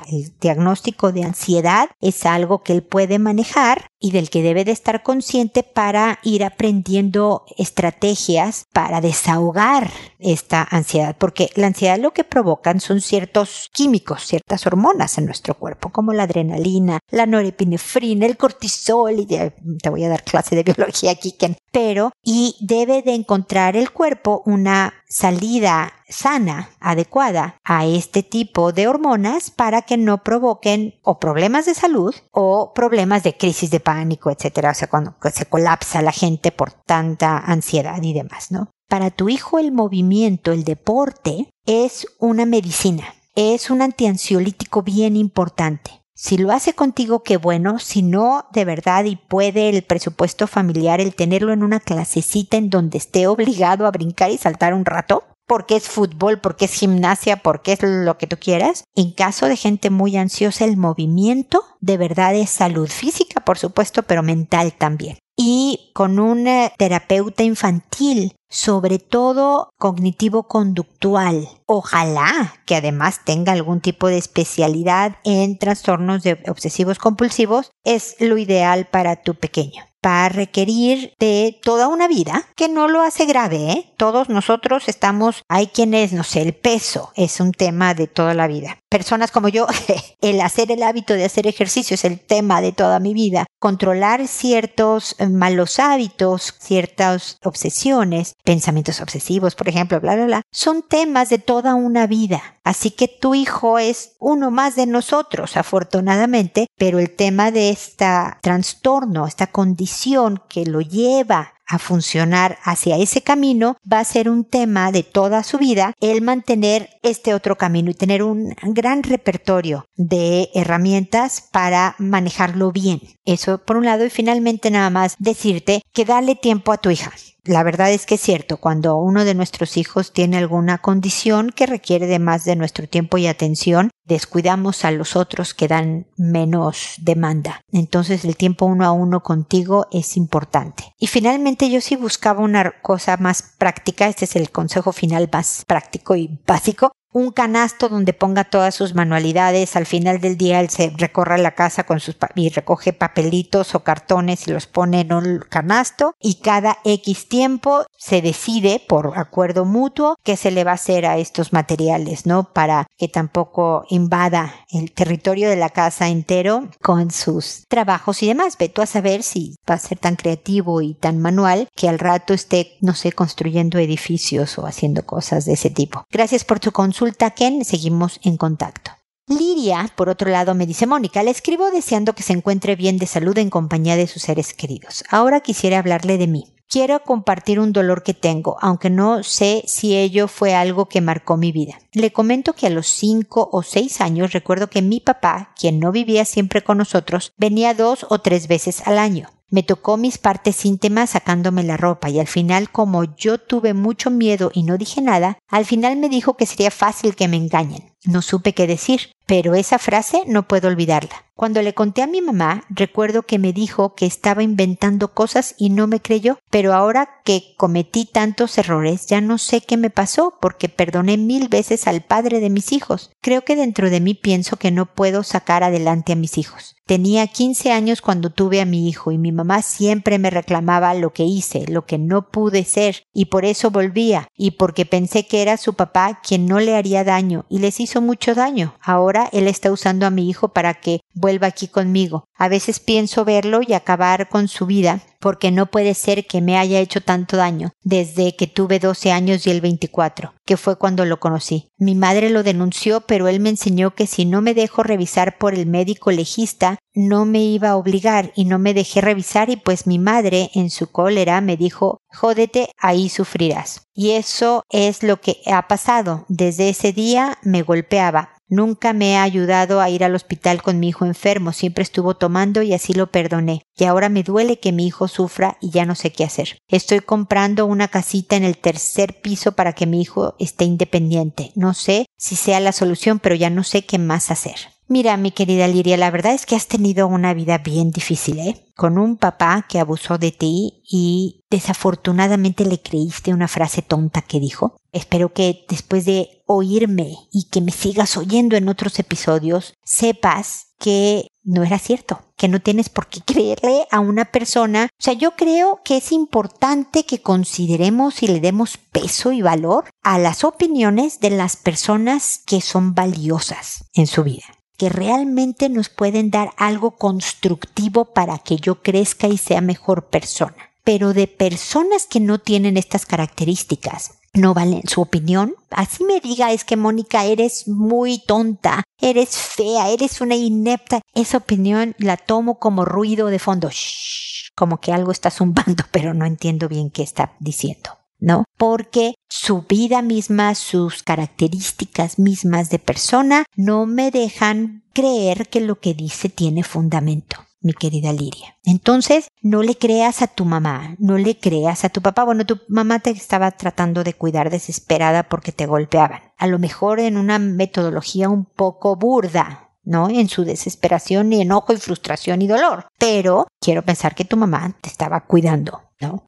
diagnóstico 0.41 1.13
de 1.13 1.23
ansiedad 1.23 1.91
es 2.01 2.25
algo 2.25 2.63
que 2.63 2.73
él 2.73 2.83
puede 2.83 3.19
manejar 3.19 3.89
y 4.03 4.11
del 4.11 4.29
que 4.29 4.43
debe 4.43 4.65
de 4.65 4.73
estar 4.73 5.03
consciente 5.03 5.63
para 5.63 6.19
ir 6.25 6.45
aprendiendo 6.45 7.45
estrategias 7.57 8.67
para 8.73 9.01
desahogar 9.01 9.91
esta 10.19 10.67
ansiedad, 10.71 11.17
porque 11.19 11.51
la 11.55 11.69
ansiedad 11.69 11.99
lo 11.99 12.13
que 12.13 12.25
provocan 12.25 12.81
son 12.81 13.01
ciertos 13.01 13.71
químicos, 13.73 14.27
ciertas 14.27 14.67
hormonas 14.67 15.19
en 15.19 15.27
nuestro 15.27 15.55
cuerpo, 15.55 15.91
como 15.91 16.13
la 16.13 16.25
adrenalina, 16.25 16.99
la 17.11 17.27
norepinefrina, 17.27 18.27
el 18.27 18.37
cortisol, 18.37 19.21
y 19.21 19.27
te 19.27 19.91
voy 19.91 20.05
a 20.05 20.09
dar 20.09 20.25
clase 20.25 20.57
de 20.57 20.63
biología 20.75 21.13
aquí, 21.13 21.33
Ken, 21.33 21.57
pero 21.71 22.13
y 22.23 22.57
debe 22.61 23.03
de 23.03 23.15
encontrar 23.15 23.77
el 23.77 23.93
cuerpo 23.93 24.43
una 24.47 24.95
salida 25.09 25.93
sana, 26.13 26.71
adecuada 26.81 27.57
a 27.65 27.87
este 27.87 28.23
tipo 28.23 28.73
de 28.73 28.87
hormonas 28.87 29.51
para 29.51 29.83
que 29.83 29.97
no 29.97 30.23
provoquen 30.23 30.95
o 31.03 31.19
problemas 31.19 31.67
de 31.67 31.75
salud 31.75 32.15
o 32.31 32.73
problemas 32.75 33.23
de 33.23 33.37
crisis 33.37 33.71
de 33.71 33.81
pánico, 33.93 34.31
etcétera, 34.31 34.71
o 34.71 34.75
sea, 34.75 34.89
cuando 34.89 35.15
se 35.33 35.45
colapsa 35.45 36.01
la 36.01 36.13
gente 36.13 36.51
por 36.51 36.73
tanta 36.73 37.37
ansiedad 37.37 38.03
y 38.03 38.15
demás, 38.15 38.51
¿no? 38.51 38.71
Para 38.89 39.11
tu 39.11 39.29
hijo 39.29 39.59
el 39.59 39.71
movimiento, 39.71 40.53
el 40.53 40.65
deporte 40.65 41.51
es 41.67 42.07
una 42.19 42.47
medicina, 42.47 43.05
es 43.35 43.69
un 43.69 43.83
antiansiolítico 43.83 44.83
bien 44.83 45.17
importante. 45.17 46.03
Si 46.15 46.39
lo 46.39 46.53
hace 46.53 46.73
contigo, 46.73 47.23
qué 47.23 47.37
bueno. 47.37 47.79
Si 47.79 48.03
no, 48.03 48.47
de 48.53 48.65
verdad, 48.65 49.05
y 49.05 49.17
puede 49.17 49.69
el 49.69 49.83
presupuesto 49.83 50.47
familiar, 50.47 51.01
el 51.01 51.15
tenerlo 51.15 51.53
en 51.53 51.63
una 51.63 51.81
clasecita 51.81 52.57
en 52.57 52.71
donde 52.71 52.99
esté 52.99 53.27
obligado 53.27 53.87
a 53.87 53.91
brincar 53.91 54.31
y 54.31 54.39
saltar 54.39 54.73
un 54.73 54.85
rato, 54.85 55.25
porque 55.47 55.77
es 55.77 55.89
fútbol, 55.89 56.41
porque 56.41 56.67
es 56.67 56.73
gimnasia, 56.73 57.37
porque 57.37 57.73
es 57.73 57.81
lo 57.83 58.19
que 58.19 58.27
tú 58.27 58.37
quieras. 58.39 58.85
En 58.95 59.13
caso 59.13 59.47
de 59.47 59.57
gente 59.57 59.91
muy 59.91 60.17
ansiosa, 60.17 60.65
el 60.65 60.77
movimiento 60.77 61.65
de 61.81 61.97
verdad 61.97 62.35
es 62.35 62.51
salud 62.51 62.89
física, 62.89 63.45
por 63.45 63.59
supuesto, 63.59 64.03
pero 64.03 64.23
mental 64.23 64.73
también. 64.73 65.19
Y 65.37 65.91
con 65.95 66.19
un 66.19 66.47
eh, 66.47 66.73
terapeuta 66.77 67.43
infantil, 67.43 68.35
sobre 68.49 68.99
todo 68.99 69.71
cognitivo-conductual. 69.79 71.49
Ojalá 71.67 72.55
que 72.67 72.77
además 72.77 73.21
tenga 73.25 73.53
algún 73.53 73.81
tipo 73.81 74.09
de 74.09 74.19
especialidad 74.19 75.17
en 75.25 75.59
trastornos 75.59 76.23
de 76.23 76.43
obsesivos 76.49 76.99
compulsivos, 76.99 77.71
es 77.83 78.17
lo 78.21 78.37
ideal 78.37 78.87
para 78.91 79.17
tu 79.17 79.35
pequeño 79.35 79.85
va 80.05 80.27
a 80.27 80.29
requerir 80.29 81.13
de 81.19 81.59
toda 81.63 81.89
una 81.89 82.09
vida, 82.09 82.47
que 82.57 82.69
no 82.69 82.89
lo 82.89 83.03
hace 83.03 83.27
grave, 83.27 83.71
¿eh? 83.71 83.93
Todos 83.97 84.29
nosotros 84.29 84.89
estamos, 84.89 85.43
hay 85.49 85.69
quienes, 85.69 86.13
no 86.13 86.25
sé, 86.25 86.43
el 86.43 86.55
peso 86.55 87.13
es 87.15 87.41
un 87.41 87.53
tema 87.53 87.95
de 87.95 88.07
toda 88.07 88.35
la 88.35 88.49
vida. 88.49 88.79
Personas 88.89 89.31
como 89.31 89.49
yo, 89.49 89.67
el 90.21 90.41
hacer 90.41 90.71
el 90.71 90.83
hábito 90.83 91.15
de 91.15 91.25
hacer 91.25 91.47
ejercicio 91.47 91.95
es 91.95 92.05
el 92.05 92.21
tema 92.21 92.61
de 92.61 92.73
toda 92.73 93.01
mi 93.01 93.15
vida. 93.15 93.47
Controlar 93.59 94.27
ciertos 94.27 95.15
eh, 95.19 95.29
malos 95.29 95.79
hábitos, 95.79 96.55
ciertas 96.59 97.39
obsesiones, 97.45 98.35
pensamientos 98.45 99.01
obsesivos, 99.01 99.55
por 99.55 99.69
ejemplo, 99.69 100.01
bla, 100.01 100.17
bla, 100.17 100.27
bla, 100.27 100.43
son 100.53 100.83
temas 100.83 101.31
de 101.31 101.39
toda 101.39 101.75
una 101.75 102.07
vida. 102.07 102.43
Así 102.65 102.91
que 102.91 103.09
tu 103.09 103.35
hijo 103.35 103.79
es 103.79 104.13
uno 104.21 104.51
más 104.51 104.77
de 104.77 104.87
nosotros, 104.87 105.57
afortunadamente, 105.57 106.69
pero 106.77 106.99
el 106.99 107.15
tema 107.15 107.51
de 107.51 107.71
este 107.71 108.07
trastorno, 108.41 109.27
esta 109.27 109.49
condición 109.49 110.43
que 110.49 110.65
lo 110.65 110.81
lleva 110.81 111.55
a 111.67 111.79
funcionar 111.79 112.59
hacia 112.65 112.99
ese 112.99 113.23
camino 113.23 113.77
va 113.91 114.01
a 114.01 114.05
ser 114.05 114.29
un 114.29 114.45
tema 114.45 114.93
de 114.93 115.03
toda 115.03 115.43
su 115.43 115.59
vida 115.59 115.95
el 116.01 116.21
mantener 116.21 116.91
este 117.03 117.33
otro 117.33 117.57
camino 117.57 117.91
y 117.91 117.95
tener 117.95 118.23
un 118.23 118.55
gran 118.63 119.03
repertorio 119.03 119.87
de 119.97 120.51
herramientas 120.55 121.49
para 121.51 121.95
manejarlo 121.99 122.73
bien. 122.73 123.01
Eso 123.25 123.59
por 123.59 123.77
un 123.77 123.87
lado 123.87 124.05
y 124.05 124.11
finalmente 124.11 124.71
nada 124.71 124.91
más 124.91 125.17
decirte 125.19 125.83
que 125.93 126.05
dale 126.05 126.37
tiempo 126.37 126.73
a 126.73 126.79
tu 126.79 126.91
hija. 126.91 127.11
La 127.45 127.65
verdad 127.65 127.91
es 127.91 128.07
que 128.07 128.15
es 128.15 128.21
cierto, 128.21 128.59
cuando 128.59 128.97
uno 128.97 129.25
de 129.25 129.35
nuestros 129.35 129.77
hijos 129.77 130.13
tiene 130.13 130.37
alguna 130.37 130.79
condición 130.79 131.51
que 131.51 131.67
requiere 131.67 132.07
de 132.07 132.21
más 132.21 132.45
de 132.45 132.55
nuestro 132.55 132.87
tiempo 132.89 133.19
y 133.19 133.27
atención, 133.27 133.91
descuidamos 134.05 134.85
a 134.85 134.93
los 134.93 135.17
otros 135.17 135.53
que 135.53 135.67
dan 135.67 136.07
menos 136.17 136.95
demanda. 136.99 137.61
Entonces 137.73 138.25
el 138.25 138.37
tiempo 138.37 138.67
uno 138.67 138.85
a 138.85 138.93
uno 138.93 139.25
contigo 139.25 139.89
es 139.91 140.17
importante. 140.17 140.95
Y 140.99 141.09
finalmente 141.09 141.69
yo 141.69 141.81
sí 141.81 141.97
buscaba 141.97 142.43
una 142.43 142.81
cosa 142.81 143.17
más 143.17 143.43
práctica, 143.59 144.07
este 144.07 144.27
es 144.27 144.37
el 144.37 144.51
consejo 144.51 144.93
final 144.93 145.29
más 145.33 145.65
práctico 145.67 146.15
y 146.15 146.39
básico, 146.47 146.93
un 147.13 147.31
canasto 147.31 147.89
donde 147.89 148.13
ponga 148.13 148.45
todas 148.45 148.75
sus 148.75 148.95
manualidades. 148.95 149.77
Al 149.77 149.87
final 149.87 150.21
del 150.21 150.37
día 150.37 150.61
él 150.61 150.71
se 150.71 150.93
recorre 150.97 151.39
la 151.39 151.55
casa 151.55 151.85
con 151.85 152.01
sus 152.01 152.17
y 152.35 152.49
recoge 152.49 152.93
papelitos 152.93 153.75
o 153.75 153.81
cartones 153.81 154.47
y 154.49 154.53
los 154.53 154.67
pone 154.67 155.01
en 155.01 155.13
un 155.13 155.41
canasto 155.49 156.15
y 156.21 156.37
cada 156.37 156.79
X 156.85 157.29
tiempo 157.29 157.85
se 157.99 158.23
decide 158.23 158.83
por 158.87 159.19
acuerdo 159.19 159.65
mutuo 159.65 160.17
qué 160.23 160.37
se 160.37 160.51
le 160.51 160.65
va 160.65 160.73
a 160.73 160.75
hacer 160.75 161.07
a 161.07 161.19
estos 161.19 161.53
materiales, 161.53 162.27
¿no? 162.27 162.53
Para 162.53 162.87
que 162.97 163.09
tampoco 163.09 163.85
invada 163.89 164.55
el 164.71 164.93
territorio 164.93 165.49
de 165.49 165.57
la 165.57 165.71
casa 165.71 166.09
entero 166.09 166.69
con 166.81 167.11
sus 167.11 167.65
trabajos 167.69 168.23
y 168.23 168.29
demás. 168.29 168.57
Ve 168.59 168.69
tú 168.69 168.83
a 168.83 168.87
saber 168.87 169.23
si 169.23 169.57
va 169.69 169.75
a 169.75 169.79
ser 169.79 169.99
tan 169.99 170.17
creativo 170.17 170.81
y 170.81 170.95
tan 170.95 171.19
manual 171.19 171.69
que 171.75 171.89
al 171.89 171.99
rato 171.99 172.35
esté, 172.35 172.77
no 172.81 172.95
sé, 172.95 173.13
construyendo 173.13 173.79
edificios 173.79 174.59
o 174.59 174.67
haciendo 174.67 175.05
cosas 175.05 175.45
de 175.45 175.55
ese 175.55 175.71
tipo. 175.71 176.07
Gracias 176.11 176.45
por 176.45 176.61
tu 176.61 176.73
consulta 176.73 177.02
consulta 177.03 177.33
Ken, 177.33 177.65
seguimos 177.65 178.21
en 178.23 178.37
contacto. 178.37 178.93
Liria, 179.27 179.91
por 179.97 180.09
otro 180.09 180.31
lado, 180.31 180.55
me 180.55 180.67
dice 180.67 180.87
Mónica, 180.87 181.25
le 181.25 181.33
escribo 181.33 181.69
deseando 181.73 182.13
que 182.13 182.23
se 182.23 182.33
encuentre 182.33 182.77
bien 182.77 182.97
de 182.97 183.09
salud 183.09 183.37
en 183.39 183.51
compañía 183.51 183.97
de 183.97 184.07
sus 184.07 184.23
seres 184.23 184.55
queridos. 184.55 185.03
Ahora 185.11 185.41
quisiera 185.41 185.81
hablarle 185.81 186.17
de 186.17 186.29
mí. 186.29 186.55
Quiero 186.69 187.03
compartir 187.03 187.59
un 187.59 187.73
dolor 187.73 188.05
que 188.05 188.15
tengo, 188.15 188.57
aunque 188.61 188.89
no 188.89 189.25
sé 189.25 189.65
si 189.67 189.97
ello 189.97 190.29
fue 190.29 190.55
algo 190.55 190.87
que 190.87 191.01
marcó 191.01 191.37
mi 191.37 191.51
vida. 191.51 191.77
Le 191.93 192.13
comento 192.13 192.53
que 192.53 192.69
a 192.69 192.71
los 192.71 192.87
cinco 192.87 193.49
o 193.51 193.65
seis 193.65 194.01
años 194.01 194.33
recuerdo 194.33 194.71
que 194.71 194.81
mi 194.81 195.01
papá, 195.01 195.55
quien 195.59 195.81
no 195.81 195.91
vivía 195.91 196.25
siempre 196.25 196.63
con 196.63 196.79
nosotros, 196.79 197.33
venía 197.37 197.75
dos 197.75 198.07
o 198.11 198.21
tres 198.21 198.47
veces 198.47 198.87
al 198.87 198.97
año. 198.97 199.29
Me 199.53 199.63
tocó 199.63 199.99
mis 199.99 200.17
partes 200.17 200.65
íntimas 200.65 201.11
sacándome 201.11 201.63
la 201.63 201.77
ropa 201.77 202.09
y 202.09 202.19
al 202.19 202.27
final 202.27 202.71
como 202.71 203.05
yo 203.17 203.37
tuve 203.37 203.75
mucho 203.75 204.11
miedo 204.11 204.51
y 204.55 204.63
no 204.63 204.79
dije 204.79 205.03
nada, 205.03 205.37
al 205.47 205.67
final 205.67 205.99
me 205.99 206.09
dijo 206.09 206.39
que 206.39 206.47
sería 206.47 206.71
fácil 206.71 207.15
que 207.15 207.29
me 207.29 207.37
engañen. 207.37 207.93
No 208.07 208.23
supe 208.23 208.55
qué 208.55 208.67
decir, 208.67 209.13
pero 209.27 209.55
esa 209.55 209.79
frase 209.79 210.23
no 210.27 210.49
puedo 210.49 210.69
olvidarla. 210.69 211.27
Cuando 211.35 211.63
le 211.63 211.73
conté 211.73 212.03
a 212.03 212.07
mi 212.07 212.21
mamá, 212.21 212.65
recuerdo 212.69 213.23
que 213.23 213.39
me 213.39 213.53
dijo 213.53 213.95
que 213.95 214.07
estaba 214.07 214.43
inventando 214.43 215.15
cosas 215.15 215.55
y 215.57 215.71
no 215.71 215.87
me 215.87 216.01
creyó, 216.01 216.39
pero 216.51 216.75
ahora 216.75 217.23
que 217.25 217.55
cometí 217.57 218.05
tantos 218.05 218.59
errores 218.59 219.07
ya 219.07 219.21
no 219.21 219.39
sé 219.39 219.63
qué 219.63 219.77
me 219.77 219.91
pasó 219.91 220.35
porque 220.41 220.69
perdoné 220.69 221.17
mil 221.17 221.49
veces 221.49 221.87
al 221.87 222.03
padre 222.03 222.41
de 222.41 222.51
mis 222.51 222.73
hijos. 222.73 223.11
Creo 223.23 223.43
que 223.43 223.57
dentro 223.57 223.89
de 223.89 224.01
mí 224.01 224.15
pienso 224.15 224.57
que 224.57 224.71
no 224.71 224.87
puedo 224.87 225.23
sacar 225.23 225.65
adelante 225.65 226.13
a 226.13 226.17
mis 226.17 226.37
hijos. 226.37 226.77
Tenía 226.85 227.27
15 227.29 227.71
años 227.71 228.03
cuando 228.03 228.31
tuve 228.31 228.61
a 228.61 228.67
mi 228.67 228.89
hijo 228.89 229.13
y 229.13 229.19
mi 229.19 229.31
mamá 229.31 229.63
siempre 229.63 230.19
me 230.19 230.31
reclamaba 230.31 230.93
lo 230.95 231.13
que 231.13 231.23
hice, 231.23 231.65
lo 231.69 231.87
que 231.87 231.97
no 231.97 232.29
pude 232.29 232.65
ser, 232.65 233.05
y 233.15 233.27
por 233.27 233.45
eso 233.45 233.71
volvía, 233.71 234.29
y 234.37 234.53
porque 234.53 234.85
pensé 234.85 235.27
que 235.27 235.43
era 235.43 235.57
su 235.57 235.75
papá 235.75 236.21
quien 236.23 236.47
no 236.47 236.59
le 236.59 236.75
haría 236.75 237.05
daño, 237.05 237.47
y 237.49 237.61
les 237.61 237.79
hizo 237.79 238.03
mucho 238.03 238.35
daño. 238.35 238.75
Ahora 238.83 239.29
él 239.33 239.47
está 239.47 239.71
usando 239.71 240.07
a 240.07 240.11
mi 240.11 240.29
hijo 240.29 240.49
para 240.49 240.75
que 240.75 241.01
vuelva 241.23 241.47
aquí 241.47 241.69
conmigo. 241.69 242.27
A 242.37 242.49
veces 242.49 242.81
pienso 242.81 243.25
verlo 243.25 243.61
y 243.67 243.73
acabar 243.73 244.29
con 244.29 244.49
su 244.49 244.67
vida, 244.67 245.01
porque 245.21 245.53
no 245.53 245.67
puede 245.67 245.95
ser 245.95 246.27
que 246.27 246.43
me 246.43 246.59
haya 246.59 246.81
hecho 246.81 247.01
tanto 247.01 247.37
daño 247.37 247.71
desde 247.83 248.35
que 248.35 248.49
tuve 248.49 248.81
12 248.81 249.13
años 249.13 249.47
y 249.47 249.51
el 249.51 249.61
24, 249.61 250.35
que 250.45 250.57
fue 250.57 250.77
cuando 250.77 251.05
lo 251.05 251.21
conocí. 251.21 251.71
Mi 251.79 251.95
madre 251.95 252.29
lo 252.29 252.43
denunció, 252.43 253.03
pero 253.03 253.29
él 253.29 253.39
me 253.39 253.51
enseñó 253.51 253.95
que 253.95 254.09
si 254.09 254.25
no 254.25 254.43
me 254.43 254.53
dejo 254.53 254.83
revisar 254.83 255.39
por 255.39 255.55
el 255.55 255.67
médico 255.67 256.11
legista, 256.11 256.79
no 256.93 257.25
me 257.25 257.43
iba 257.43 257.71
a 257.71 257.77
obligar 257.77 258.33
y 258.35 258.45
no 258.45 258.59
me 258.59 258.75
dejé 258.75 259.01
revisar 259.01 259.49
y 259.49 259.57
pues 259.57 259.87
mi 259.87 259.99
madre 259.99 260.51
en 260.55 260.71
su 260.71 260.91
cólera 260.91 261.41
me 261.41 261.57
dijo 261.57 262.03
jódete, 262.13 262.69
ahí 262.79 263.09
sufrirás. 263.09 263.87
Y 263.95 264.13
eso 264.13 264.65
es 264.71 265.03
lo 265.03 265.21
que 265.21 265.41
ha 265.47 265.69
pasado. 265.69 266.25
Desde 266.29 266.69
ese 266.69 266.93
día 266.93 267.39
me 267.43 267.63
golpeaba, 267.63 268.35
Nunca 268.55 268.93
me 268.93 269.17
ha 269.17 269.23
ayudado 269.23 269.81
a 269.81 269.89
ir 269.89 270.05
al 270.05 270.15
hospital 270.15 270.63
con 270.63 270.79
mi 270.79 270.91
hijo 270.91 271.07
enfermo, 271.07 271.55
siempre 271.55 271.83
estuvo 271.83 272.19
tomando 272.19 272.61
y 272.61 272.75
así 272.75 272.93
lo 272.93 273.11
perdoné. 273.11 273.63
Y 273.79 273.85
ahora 273.85 274.11
me 274.11 274.23
duele 274.23 274.61
que 274.61 274.73
mi 274.73 274.87
hijo 274.87 275.09
sufra 275.09 275.57
y 275.63 275.71
ya 275.71 275.87
no 275.87 275.95
sé 275.95 276.13
qué 276.13 276.25
hacer. 276.25 276.59
Estoy 276.69 277.01
comprando 277.01 277.65
una 277.65 277.89
casita 277.89 278.37
en 278.37 278.45
el 278.45 278.59
tercer 278.59 279.23
piso 279.23 279.53
para 279.53 279.73
que 279.73 279.87
mi 279.87 280.03
hijo 280.03 280.35
esté 280.39 280.67
independiente. 280.67 281.53
No 281.55 281.73
sé 281.73 282.05
si 282.19 282.37
sea 282.37 282.61
la 282.61 282.73
solución, 282.73 283.21
pero 283.21 283.35
ya 283.35 283.49
no 283.49 283.65
sé 283.65 283.87
qué 283.87 283.97
más 283.97 284.31
hacer. 284.31 284.72
Mira, 284.89 285.17
mi 285.17 285.31
querida 285.31 285.69
Liria, 285.69 285.97
la 285.97 286.11
verdad 286.11 286.35
es 286.35 286.45
que 286.45 286.57
has 286.57 286.67
tenido 286.67 287.07
una 287.07 287.33
vida 287.33 287.59
bien 287.59 287.93
difícil, 287.93 288.39
¿eh? 288.41 288.67
Con 288.77 288.99
un 288.99 289.17
papá 289.17 289.65
que 289.69 289.79
abusó 289.79 290.19
de 290.19 290.33
ti 290.33 290.83
y 290.87 291.45
desafortunadamente 291.51 292.67
le 292.67 292.83
creíste 292.83 293.33
una 293.33 293.49
frase 293.49 293.81
tonta 293.81 294.23
que 294.23 294.41
dijo. 294.41 294.77
Espero 294.93 295.33
que 295.33 295.65
después 295.69 296.05
de 296.05 296.43
oírme 296.47 297.17
y 297.33 297.45
que 297.45 297.61
me 297.61 297.73
sigas 297.73 298.17
oyendo 298.17 298.57
en 298.57 298.69
otros 298.69 298.99
episodios, 298.99 299.73
sepas 299.85 300.75
que 300.79 301.29
no 301.45 301.63
era 301.63 301.79
cierto, 301.79 302.21
que 302.37 302.49
no 302.49 302.61
tienes 302.61 302.89
por 302.91 303.07
qué 303.07 303.21
creerle 303.21 303.87
a 303.91 304.01
una 304.01 304.27
persona. 304.27 304.89
O 304.93 305.03
sea, 305.03 305.15
yo 305.15 305.37
creo 305.37 305.81
que 305.85 305.97
es 305.97 306.13
importante 306.13 307.07
que 307.07 307.23
consideremos 307.23 308.23
y 308.23 308.27
le 308.27 308.41
demos 308.41 308.77
peso 308.77 309.33
y 309.33 309.43
valor 309.43 309.85
a 310.03 310.19
las 310.19 310.45
opiniones 310.45 311.21
de 311.21 311.31
las 311.31 311.57
personas 311.57 312.43
que 312.45 312.61
son 312.61 312.95
valiosas 312.95 313.85
en 313.95 314.07
su 314.07 314.25
vida 314.25 314.45
que 314.83 314.89
realmente 314.89 315.69
nos 315.69 315.89
pueden 315.89 316.33
dar 316.33 316.51
algo 316.57 316.97
constructivo 316.97 318.07
para 318.07 318.39
que 318.39 318.57
yo 318.57 318.83
crezca 318.83 319.29
y 319.29 319.39
sea 319.39 319.61
mejor 319.61 320.07
persona. 320.07 320.57
Pero 320.83 321.13
de 321.13 321.29
personas 321.29 322.09
que 322.09 322.19
no 322.19 322.41
tienen 322.41 322.77
estas 322.77 323.07
características, 323.07 324.15
no 324.35 324.55
valen 324.55 324.83
su 324.89 325.01
opinión. 325.01 325.55
Así 325.71 326.03
me 326.03 326.19
diga, 326.19 326.51
es 326.51 326.65
que 326.65 326.77
Mónica, 326.77 327.25
eres 327.25 327.69
muy 327.69 328.19
tonta, 328.19 328.83
eres 329.01 329.37
fea, 329.37 329.89
eres 329.91 330.21
una 330.21 330.35
inepta. 330.35 331.01
Esa 331.15 331.37
opinión 331.37 331.95
la 331.99 332.17
tomo 332.17 332.59
como 332.59 332.85
ruido 332.85 333.29
de 333.29 333.39
fondo, 333.39 333.71
Shh, 333.71 334.51
como 334.57 334.81
que 334.81 334.93
algo 334.93 335.13
está 335.13 335.31
zumbando, 335.31 335.85
pero 335.93 336.13
no 336.13 336.27
entiendo 336.27 336.69
bien 336.69 336.91
qué 336.91 337.05
está 337.05 337.37
diciendo. 337.39 338.02
¿No? 338.23 338.45
Porque 338.57 339.15
su 339.29 339.63
vida 339.63 340.01
misma, 340.01 340.55
sus 340.55 341.03
características 341.03 342.19
mismas 342.19 342.71
de 342.71 342.79
persona 342.79 343.45
no 343.57 343.85
me 343.85 344.11
dejan 344.11 344.85
creer 344.95 345.49
que 345.49 345.61
lo 345.61 345.81
que 345.81 345.93
dice 345.93 346.29
tiene 346.29 346.63
fundamento 346.63 347.37
mi 347.63 347.73
querida 347.75 348.13
Liria. 348.13 348.57
Entonces, 348.65 349.29
no 349.41 349.63
le 349.63 349.77
creas 349.77 350.21
a 350.21 350.27
tu 350.27 350.45
mamá, 350.45 350.97
no 350.99 351.17
le 351.17 351.39
creas 351.39 351.85
a 351.85 351.89
tu 351.89 352.03
papá. 352.03 352.25
Bueno, 352.25 352.45
tu 352.45 352.61
mamá 352.69 352.99
te 352.99 353.11
estaba 353.11 353.51
tratando 353.53 354.05
de 354.05 354.15
cuidar 354.15 354.51
desesperada 354.51 355.23
porque 355.23 355.53
te 355.53 355.67
golpeaban. 355.67 356.21
A 356.39 356.47
lo 356.49 356.59
mejor 356.59 357.01
en 357.01 357.17
una 357.17 357.39
metodología 357.39 358.29
un 358.29 358.45
poco 358.45 358.97
burda, 358.97 359.71
¿no? 359.85 360.09
En 360.11 360.29
su 360.29 360.45
desesperación 360.45 361.33
y 361.33 361.43
enojo 361.43 361.73
y 361.73 361.77
frustración 361.77 362.43
y 362.43 362.49
dolor. 362.49 362.87
Pero 362.99 363.47
quiero 363.61 363.83
pensar 363.83 364.15
que 364.15 364.25
tu 364.25 364.37
mamá 364.37 364.77
te 364.81 364.89
estaba 364.89 365.25
cuidando, 365.27 365.83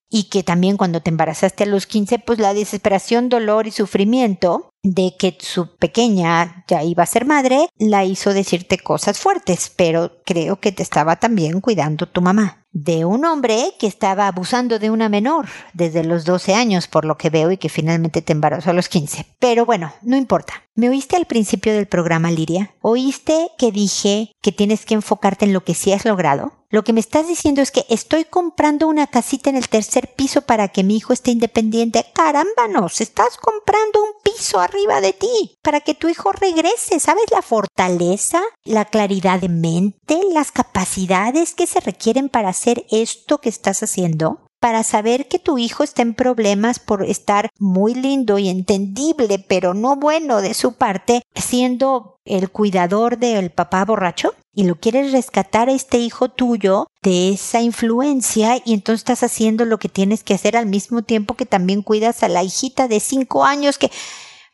Y 0.09 0.25
que 0.25 0.43
también 0.43 0.77
cuando 0.77 1.01
te 1.01 1.11
embarazaste 1.11 1.65
a 1.65 1.67
los 1.67 1.87
15, 1.87 2.19
pues 2.21 2.39
la 2.39 2.55
desesperación, 2.55 3.29
dolor 3.29 3.67
y 3.67 3.71
sufrimiento 3.71 4.71
de 4.85 5.15
que 5.19 5.37
su 5.41 5.77
pequeña 5.77 6.65
ya 6.69 6.85
iba 6.85 7.03
a 7.03 7.07
ser 7.07 7.25
madre, 7.25 7.69
la 7.79 8.05
hizo 8.05 8.35
decirte 8.35 8.79
cosas 8.79 9.19
fuertes, 9.19 9.73
pero 9.75 10.13
creo 10.25 10.61
que 10.61 10.73
te 10.73 10.83
estaba 10.83 11.17
también 11.17 11.61
cuidando 11.61 12.07
tu 12.07 12.21
mamá. 12.21 12.61
De 12.71 13.05
un 13.05 13.25
hombre 13.25 13.73
que 13.79 13.87
estaba 13.87 14.27
abusando 14.27 14.81
de 14.81 14.91
una 14.91 15.09
menor 15.09 15.47
desde 15.75 16.03
los 16.05 16.25
12 16.25 16.55
años, 16.55 16.89
por 16.89 17.05
lo 17.05 17.17
que 17.17 17.31
veo, 17.31 17.53
y 17.53 17.57
que 17.57 17.69
finalmente 17.69 18.21
te 18.21 18.33
embarazó 18.33 18.71
a 18.71 18.75
los 18.75 18.89
15. 18.89 19.27
Pero 19.39 19.65
bueno, 19.65 19.93
no 20.03 20.17
importa. 20.17 20.55
¿Me 20.75 20.89
oíste 20.89 21.15
al 21.15 21.27
principio 21.27 21.73
del 21.73 21.87
programa, 21.87 22.33
Liria? 22.33 22.75
¿Oíste 22.81 23.51
que 23.59 23.71
dije 23.71 24.33
que 24.43 24.51
tienes 24.51 24.85
que 24.85 24.95
enfocarte 24.95 25.45
en 25.45 25.53
lo 25.53 25.63
que 25.63 25.75
sí 25.75 25.93
has 25.93 26.05
logrado? 26.05 26.53
Lo 26.75 26.83
que 26.83 26.93
me 26.93 26.99
estás 26.99 27.29
diciendo 27.29 27.63
es 27.63 27.71
que 27.71 27.87
estoy 27.89 28.25
comprando 28.25 28.89
una 28.89 29.07
casita 29.07 29.49
en 29.49 29.55
el 29.55 29.69
tercer 29.69 30.13
piso 30.13 30.43
para 30.43 30.67
que 30.67 30.83
mi 30.83 30.97
hijo 30.97 31.13
esté 31.13 31.31
independiente. 31.31 32.05
Caramba, 32.13 32.67
estás 32.99 33.37
comprando 33.37 34.03
un 34.03 34.11
piso 34.25 34.59
arriba 34.59 35.01
de 35.01 35.13
ti 35.13 35.57
para 35.63 35.83
que 35.83 35.95
tu 35.95 36.09
hijo 36.09 36.33
regrese. 36.33 36.99
¿Sabes 36.99 37.27
la 37.31 37.43
fortaleza, 37.43 38.43
la 38.65 38.87
claridad 38.87 39.41
de 39.41 39.51
mente, 39.51 40.19
las 40.33 40.51
capacidades 40.51 41.55
que 41.55 41.69
se 41.69 41.79
requieren 41.79 42.29
para 42.29 42.49
hacer 42.49 42.85
esto 42.91 43.39
que 43.41 43.51
estás 43.51 43.85
haciendo? 43.85 44.41
para 44.59 44.83
saber 44.83 45.29
que 45.29 45.39
tu 45.39 45.59
hijo 45.59 45.85
está 45.85 46.01
en 46.01 46.15
problemas 46.15 46.79
por 46.79 47.05
estar 47.05 47.51
muy 47.59 47.93
lindo 47.95 48.39
y 48.39 48.49
entendible, 48.49 49.39
pero 49.39 49.75
no 49.75 49.97
bueno 49.97 50.41
de 50.41 50.55
su 50.55 50.73
parte, 50.73 51.21
siendo 51.35 52.17
el 52.25 52.51
cuidador 52.51 53.19
del 53.19 53.51
papá 53.51 53.85
borracho? 53.85 54.35
Y 54.55 54.65
lo 54.65 54.77
quieres 54.77 55.13
rescatar 55.13 55.69
a 55.69 55.73
este 55.73 55.99
hijo 55.99 56.29
tuyo 56.29 56.87
de 57.03 57.31
esa 57.31 57.61
influencia 57.61 58.63
y 58.65 58.75
entonces 58.75 59.01
estás 59.01 59.23
haciendo 59.23 59.65
lo 59.65 59.79
que 59.79 59.89
tienes 59.89 60.23
que 60.23 60.35
hacer 60.35 60.57
al 60.57 60.67
mismo 60.67 61.03
tiempo 61.03 61.35
que 61.35 61.47
también 61.47 61.83
cuidas 61.83 62.23
a 62.23 62.29
la 62.29 62.43
hijita 62.43 62.89
de 62.89 63.01
cinco 63.01 63.45
años 63.45 63.79
que... 63.79 63.91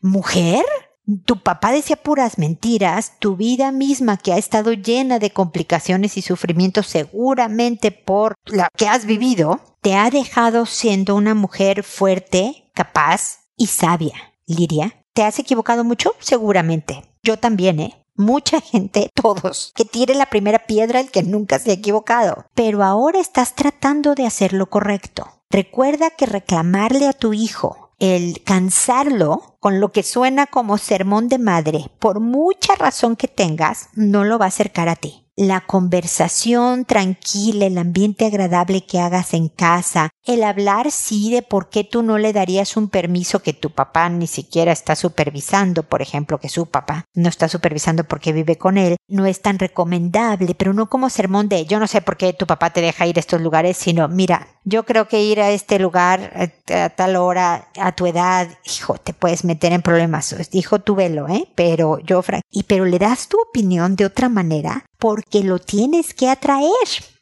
¿Mujer? 0.03 0.65
tu 1.25 1.43
papá 1.43 1.73
decía 1.73 1.97
puras 1.97 2.39
mentiras, 2.39 3.19
tu 3.19 3.37
vida 3.37 3.73
misma 3.73 4.17
que 4.17 4.33
ha 4.33 4.39
estado 4.39 4.73
llena 4.73 5.19
de 5.19 5.31
complicaciones 5.31 6.17
y 6.17 6.23
sufrimientos 6.23 6.87
seguramente 6.87 7.91
por 7.91 8.35
la 8.47 8.69
que 8.77 8.89
has 8.89 9.07
vivido, 9.07 9.61
te 9.81 9.95
ha 9.95 10.11
dejado 10.11 10.67
siendo 10.67 11.17
una 11.17 11.35
mujer 11.35 11.83
fuerte, 11.83 12.71
capaz 12.75 13.41
y 13.57 13.67
sabia. 13.67 14.15
Liria, 14.47 15.05
¿te 15.13 15.23
has 15.23 15.39
equivocado 15.39 15.85
mucho? 15.85 16.15
Seguramente. 16.19 17.03
Yo 17.23 17.39
también, 17.39 17.81
¿eh? 17.81 18.00
Mucha 18.21 18.61
gente, 18.61 19.09
todos, 19.15 19.73
que 19.75 19.87
tire 19.87 20.15
la 20.15 20.27
primera 20.27 20.67
piedra 20.67 21.01
el 21.01 21.11
que 21.11 21.23
nunca 21.23 21.59
se 21.59 21.71
ha 21.71 21.75
equivocado. 21.75 22.45
Pero 22.55 22.85
ahora 22.85 23.19
estás 23.19 23.55
tratando 23.55 24.15
de 24.15 24.27
hacer 24.27 24.53
lo 24.53 24.69
correcto. 24.69 25.27
Recuerda 25.49 26.11
que 26.11 26.27
reclamarle 26.27 27.09
a 27.09 27.15
tu 27.15 27.33
hijo 27.33 27.93
el 27.99 28.43
cansarlo 28.45 29.57
con 29.59 29.81
lo 29.81 29.91
que 29.91 30.03
suena 30.03 30.47
como 30.47 30.77
sermón 30.77 31.29
de 31.29 31.39
madre, 31.39 31.91
por 31.99 32.21
mucha 32.21 32.75
razón 32.75 33.17
que 33.17 33.27
tengas, 33.27 33.89
no 33.95 34.25
lo 34.25 34.39
va 34.39 34.45
a 34.45 34.49
acercar 34.49 34.91
a 34.91 34.97
ti 34.97 35.25
la 35.41 35.63
conversación 35.63 36.85
tranquila, 36.85 37.65
el 37.65 37.79
ambiente 37.79 38.27
agradable 38.27 38.85
que 38.85 39.01
hagas 39.01 39.33
en 39.33 39.49
casa, 39.49 40.11
el 40.27 40.43
hablar 40.43 40.91
sí 40.91 41.33
de 41.33 41.41
por 41.41 41.71
qué 41.71 41.83
tú 41.83 42.03
no 42.03 42.19
le 42.19 42.35
darías 42.35 42.77
un 42.77 42.91
permiso 42.91 43.43
que 43.43 43.55
tu 43.55 43.71
papá 43.71 44.11
ni 44.11 44.27
siquiera 44.27 44.71
está 44.71 44.95
supervisando, 44.97 45.83
por 45.83 46.03
ejemplo, 46.03 46.39
que 46.39 46.51
su 46.51 46.67
papá 46.67 47.07
no 47.15 47.31
está 47.31 47.49
supervisando 47.49 48.05
porque 48.05 48.35
vive 48.35 48.59
con 48.59 48.77
él, 48.77 48.97
no 49.09 49.25
es 49.25 49.41
tan 49.41 49.59
recomendable, 49.59 50.55
pero 50.55 50.75
no 50.75 50.91
como 50.91 51.09
sermón 51.09 51.49
de 51.49 51.65
yo 51.65 51.79
no 51.79 51.87
sé 51.87 52.03
por 52.03 52.19
qué 52.19 52.35
tu 52.35 52.47
papá 52.47 52.69
te 52.69 52.83
deja 52.83 53.07
ir 53.07 53.17
a 53.17 53.21
estos 53.21 53.41
lugares, 53.41 53.79
sino 53.79 54.09
mira, 54.09 54.60
yo 54.65 54.85
creo 54.85 55.09
que 55.09 55.23
ir 55.23 55.41
a 55.41 55.51
este 55.51 55.79
lugar 55.79 56.51
a, 56.69 56.89
tal 56.91 57.17
hora, 57.17 57.69
a 57.79 57.93
tu 57.93 58.07
edad, 58.07 58.49
hijo, 58.65 58.95
te 58.99 59.13
puedes 59.13 59.45
meter 59.45 59.73
en 59.73 59.83
problemas. 59.83 60.35
Hijo, 60.53 60.79
tu 60.79 60.95
velo, 60.95 61.29
¿eh? 61.29 61.49
Pero 61.55 61.99
yo, 62.01 62.23
Frank, 62.23 62.43
y 62.51 62.65
pero 62.65 62.85
le 62.85 62.99
das 62.99 63.29
tu 63.29 63.39
opinión 63.41 63.97
de 63.97 64.07
otra 64.07 64.29
manera 64.29 64.85
porque 64.99 65.43
lo 65.43 65.59
tienes 65.59 66.15
que 66.15 66.29
atraer. 66.29 66.71